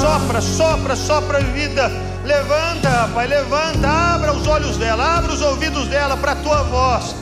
[0.00, 1.90] Sopra, sopra, sopra vida.
[2.24, 7.16] Levanta, Pai, levanta, abra os olhos dela, abra os ouvidos dela para a tua voz.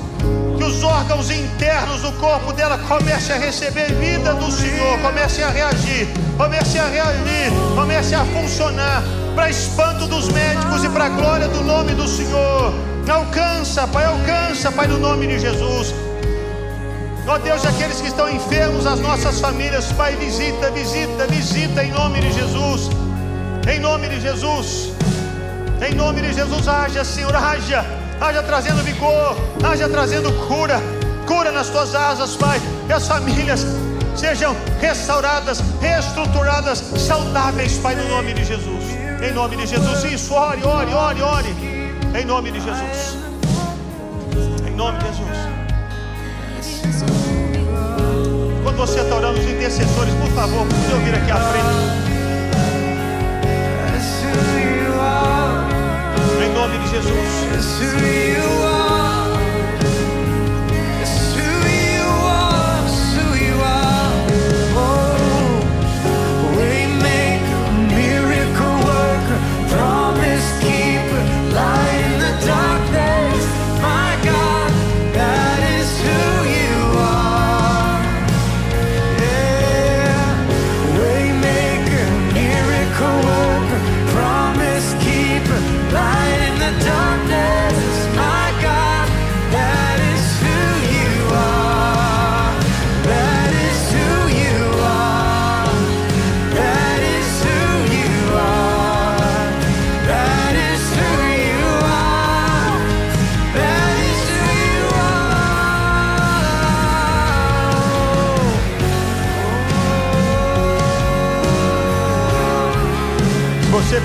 [0.59, 5.49] Que os órgãos internos do corpo dela comecem a receber vida do Senhor, comecem a
[5.49, 9.03] reagir, comecem a reagir, comecem a funcionar
[9.35, 12.75] para espanto dos médicos e para a glória do nome do Senhor.
[13.11, 16.12] Alcança, Pai, alcança, Pai, no nome de Jesus.
[17.27, 22.21] Ó Deus, aqueles que estão enfermos, as nossas famílias, Pai, visita, visita, visita em nome
[22.21, 22.91] de Jesus.
[23.73, 24.93] Em nome de Jesus.
[25.81, 27.85] Em nome de Jesus, haja, Senhor, haja,
[28.21, 30.81] haja trazendo vigor, haja trazendo cura,
[31.27, 33.67] cura nas tuas asas, Pai, que as famílias
[34.17, 38.85] sejam restauradas, reestruturadas, saudáveis, Pai, no nome de Jesus.
[39.23, 40.05] Em nome de Jesus.
[40.05, 41.57] Isso, ore, ore, ore, ore.
[42.21, 43.17] Em nome de Jesus.
[44.67, 45.62] Em nome de Jesus.
[48.63, 52.13] Quando você está orando, os intercessores, por favor, pode vir aqui à frente.
[56.45, 58.72] Em nome de Jesus.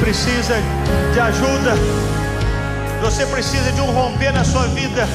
[0.07, 0.55] Precisa
[1.13, 1.73] de ajuda,
[3.01, 5.05] você precisa de um romper na sua vida,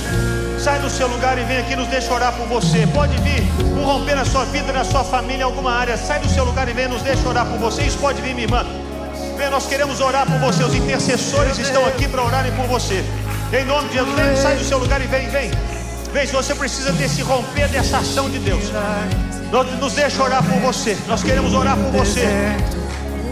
[0.63, 2.87] sai do seu lugar e vem aqui nos deixa orar por você.
[2.89, 3.43] Pode vir
[3.75, 5.97] um romper na sua vida, na sua família, em alguma área.
[5.97, 7.85] Sai do seu lugar e vem nos deixa orar por você.
[7.85, 8.67] Isso pode vir, minha irmã.
[9.39, 10.63] Vem, nós queremos orar por você.
[10.63, 13.03] Os intercessores estão aqui para orarem por você.
[13.51, 15.51] Em nome de Jesus, vem, sai do seu lugar e vem, vem.
[16.13, 18.65] Vem, você precisa desse romper, dessa ação de Deus.
[19.81, 20.99] Nos deixa orar por você.
[21.09, 22.29] Nós queremos orar por você.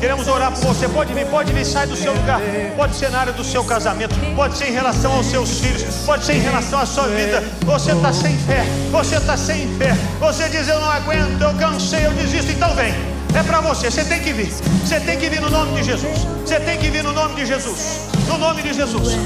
[0.01, 0.89] Queremos orar por você.
[0.89, 2.41] Pode vir, pode vir, sai do seu lugar.
[2.75, 6.25] Pode ser na área do seu casamento, pode ser em relação aos seus filhos, pode
[6.25, 7.45] ser em relação à sua vida.
[7.67, 9.95] Você está sem fé, você está sem fé.
[10.19, 12.51] Você diz: Eu não aguento, eu cansei, eu desisto.
[12.51, 12.95] Então vem.
[13.35, 14.51] É para você, você tem que vir.
[14.51, 16.27] Você tem que vir no nome de Jesus.
[16.45, 18.09] Você tem que vir no nome de Jesus.
[18.27, 19.17] No nome de Jesus.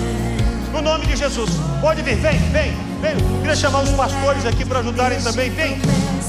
[0.72, 1.50] No nome de Jesus.
[1.80, 3.16] Pode vir, vem, vem, vem.
[3.40, 5.50] Queria chamar os pastores aqui para ajudarem também.
[5.50, 5.80] Vem.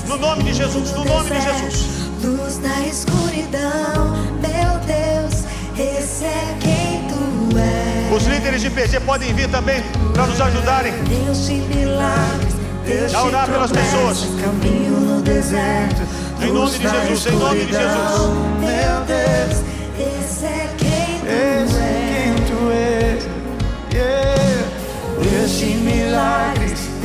[0.08, 0.92] No nome de Jesus.
[0.92, 5.44] No nome de Jesus luz na escuridão, meu Deus,
[5.78, 8.16] esse é quem tu és.
[8.16, 10.92] Os líderes de PG podem vir também para nos ajudarem.
[11.04, 12.54] Deus de milagres,
[12.86, 14.26] Deus a orar pelas pessoas.
[14.42, 16.02] Caminho no deserto,
[16.42, 18.22] em nome de Jesus, em nome de Jesus.
[18.60, 19.64] Meu Deus,
[20.00, 20.75] esse é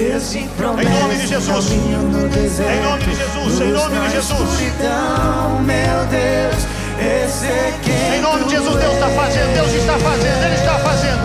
[0.01, 0.93] Deus de Em promessas.
[0.99, 1.65] nome de Jesus.
[2.33, 4.41] deserto, Em nome de Jesus, em nome de Jesus.
[4.51, 6.61] escuridão, meu Deus,
[6.99, 10.79] esse é quem Em nome de Jesus, Deus está fazendo, Deus está fazendo, Ele está
[10.79, 11.21] fazendo.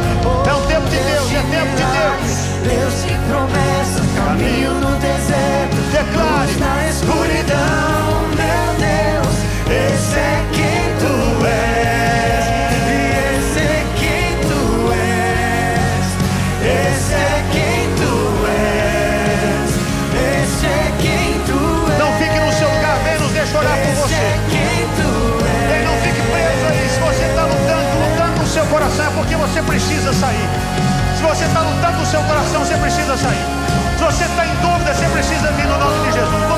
[0.50, 2.32] É um tempo de Deus, é tempo de Deus.
[2.68, 6.56] Deus de promessas, caminho no deserto, Declare.
[6.60, 9.36] na escuridão, meu Deus,
[9.72, 10.55] esse é quem
[29.76, 30.50] precisa sair.
[31.18, 33.46] Se você está lutando no seu coração, você precisa sair.
[33.98, 35.68] Se você está em dúvida, você precisa vir.
[35.68, 36.55] No nome de Jesus.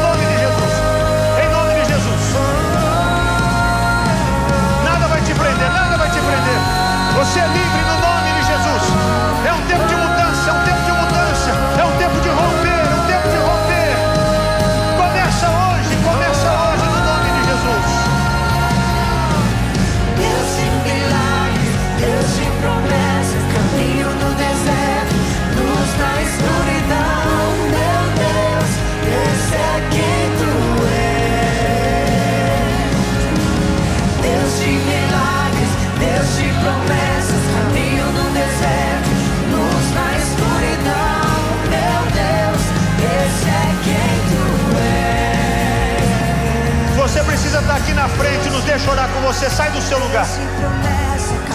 [47.88, 49.50] Aqui na frente, nos deixa orar com você.
[49.50, 50.28] Sai do seu lugar.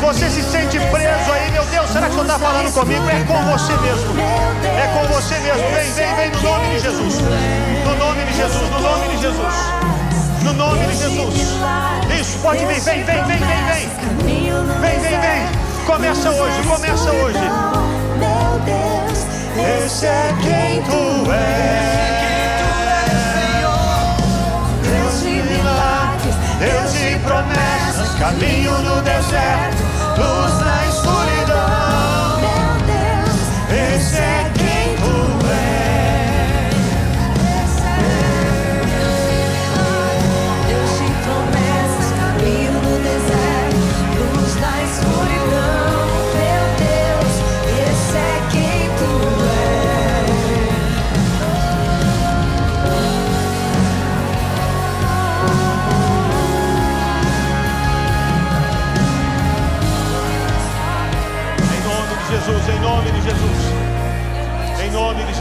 [0.00, 3.08] Você se sente preso aí, meu Deus, será que Senhor está falando comigo?
[3.08, 4.14] É com você mesmo.
[4.18, 5.68] É com você mesmo.
[5.74, 7.14] Vem, vem, vem no nome de Jesus.
[7.84, 9.54] No nome de Jesus, no nome de Jesus.
[10.42, 11.34] No nome de Jesus.
[12.20, 13.88] Isso, pode vir, vem, vem, vem, vem, vem.
[14.80, 15.48] Vem, vem, vem.
[15.86, 17.38] Começa hoje, começa hoje.
[18.18, 22.21] Meu Deus, Esse é quem tu és.
[28.22, 29.82] Caminho no deserto,
[30.16, 30.91] luz na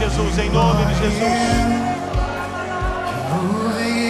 [0.02, 1.22] Jesus, em nome de Jesus.
[3.30, 4.02] Moving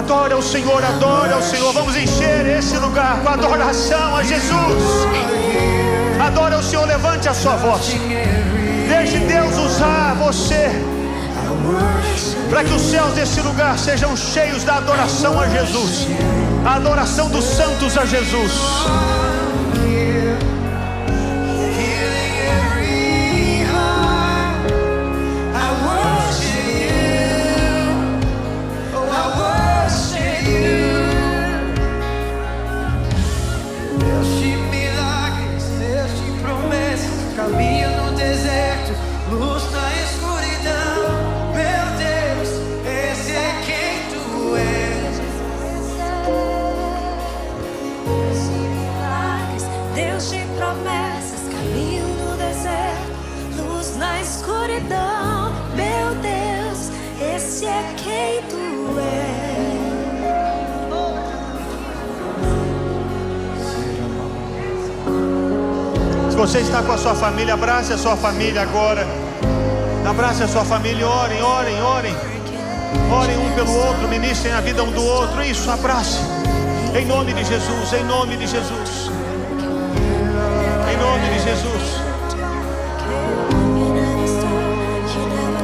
[0.00, 1.74] Adora o Senhor, adora o Senhor.
[1.74, 4.82] Vamos encher esse lugar com adoração a Jesus.
[6.18, 7.92] Adora o Senhor, levante a sua voz.
[8.88, 10.70] Deixe Deus usar você
[12.48, 16.06] para que os céus desse lugar sejam cheios da adoração a Jesus.
[16.64, 18.52] A adoração dos santos a Jesus.
[66.40, 69.06] Você está com a sua família, abrace a sua família agora.
[70.08, 72.16] Abrace a sua família, orem, orem, orem.
[73.12, 75.42] Orem um pelo outro, ministrem a vida um do outro.
[75.44, 76.18] Isso, abrace.
[76.98, 79.10] Em nome de Jesus, em nome de Jesus.
[80.90, 82.00] Em nome de Jesus.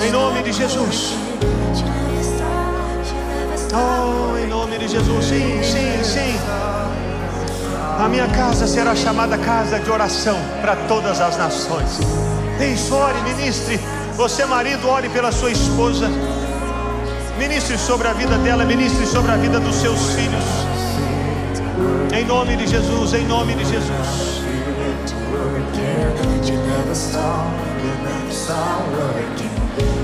[0.07, 1.15] Em nome de Jesus.
[3.73, 5.25] Oh, em nome de Jesus.
[5.25, 7.06] Sim, sim, sim.
[7.99, 11.99] A minha casa será chamada casa de oração para todas as nações.
[12.61, 13.81] Isso, ore, ministre.
[14.17, 16.11] Você, marido, ore pela sua esposa.
[17.39, 20.45] Ministre sobre a vida dela, ministre sobre a vida dos seus filhos.
[22.15, 24.37] Em nome de Jesus, em nome de Jesus.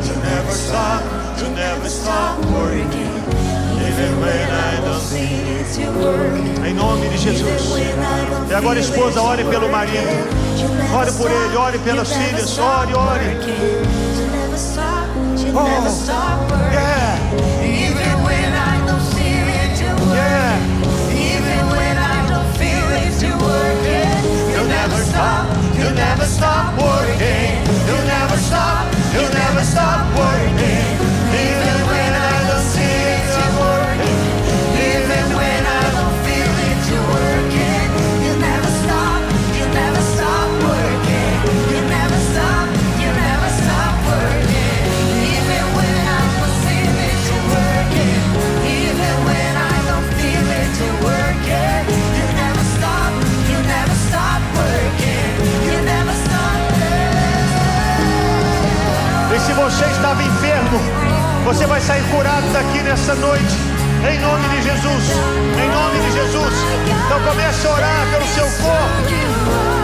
[0.04, 1.02] You never stop,
[1.38, 3.12] you never stop working.
[3.80, 4.71] Even when I
[5.74, 7.72] Em nome de Jesus.
[8.50, 9.96] E agora, esposa, ore pelo marido.
[10.94, 12.58] Ore por ele, ore pelas filhas.
[12.58, 13.38] Ore, ore.
[15.54, 15.66] Oh,
[16.72, 17.16] Yeah,
[20.14, 20.58] yeah.
[21.14, 24.52] Even when I don't feel it, you working.
[24.52, 27.64] You never stop, you never stop working.
[27.88, 31.11] You never stop, you never stop working.
[59.72, 60.78] Você estava enfermo,
[61.44, 63.56] você vai sair curado daqui nessa noite.
[64.06, 65.04] Em nome de Jesus.
[65.56, 66.54] Em nome de Jesus.
[67.06, 69.08] Então comece a orar pelo seu corpo.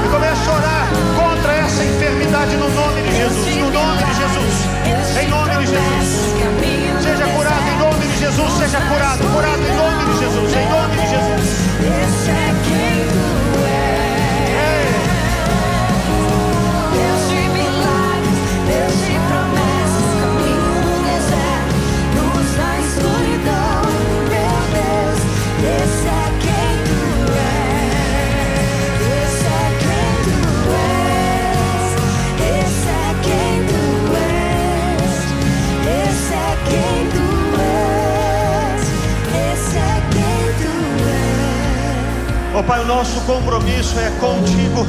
[0.05, 3.57] E comece a orar contra essa enfermidade no nome de Jesus.
[3.57, 4.55] No nome de Jesus.
[5.23, 7.03] Em nome de Jesus.
[7.03, 8.53] Seja curado em nome de Jesus.
[8.59, 9.25] Seja curado.
[9.33, 10.53] Curado em nome de Jesus.
[10.55, 12.88] Em nome de Jesus.
[42.59, 44.85] Ó Pai, o nosso compromisso é contigo.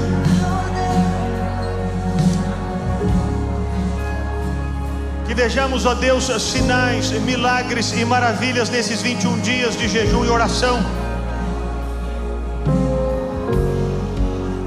[5.27, 10.83] Que vejamos, ó Deus, sinais, milagres e maravilhas nesses 21 dias de jejum e oração.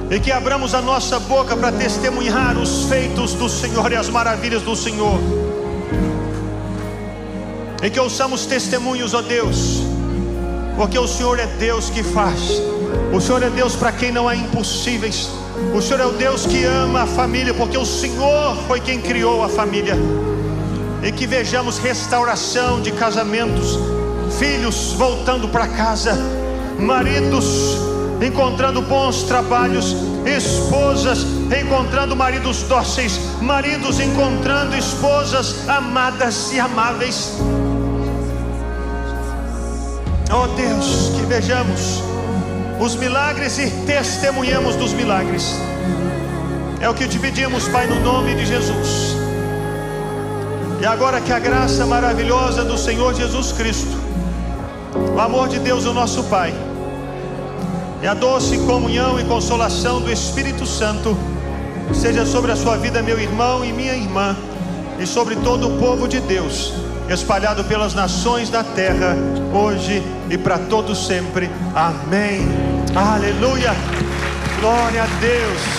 [0.08, 4.62] E que abramos a nossa boca para testemunhar os feitos do Senhor e as maravilhas
[4.62, 5.18] do Senhor.
[7.82, 9.81] E que ouçamos testemunhos, ó Deus,
[10.76, 12.60] porque o Senhor é Deus que faz.
[13.12, 15.28] O Senhor é Deus para quem não há impossíveis.
[15.74, 19.44] O Senhor é o Deus que ama a família, porque o Senhor foi quem criou
[19.44, 19.96] a família.
[21.02, 23.78] E que vejamos restauração de casamentos,
[24.38, 26.18] filhos voltando para casa,
[26.78, 27.76] maridos
[28.24, 31.26] encontrando bons trabalhos, esposas
[31.60, 37.32] encontrando maridos dóceis, maridos encontrando esposas amadas e amáveis.
[40.34, 42.02] Oh Deus, que vejamos
[42.80, 45.54] os milagres e testemunhamos dos milagres.
[46.80, 49.14] É o que te pedimos, Pai, no nome de Jesus.
[50.80, 53.94] E agora que a graça maravilhosa do Senhor Jesus Cristo,
[55.14, 56.54] o amor de Deus, o nosso Pai,
[58.02, 61.14] e a doce comunhão e consolação do Espírito Santo
[61.94, 64.34] seja sobre a sua vida, meu irmão e minha irmã,
[64.98, 66.72] e sobre todo o povo de Deus,
[67.08, 69.16] espalhado pelas nações da terra,
[69.52, 71.50] hoje e para todos sempre.
[71.74, 72.46] Amém.
[72.94, 73.74] Aleluia.
[74.60, 75.72] Glória a Deus.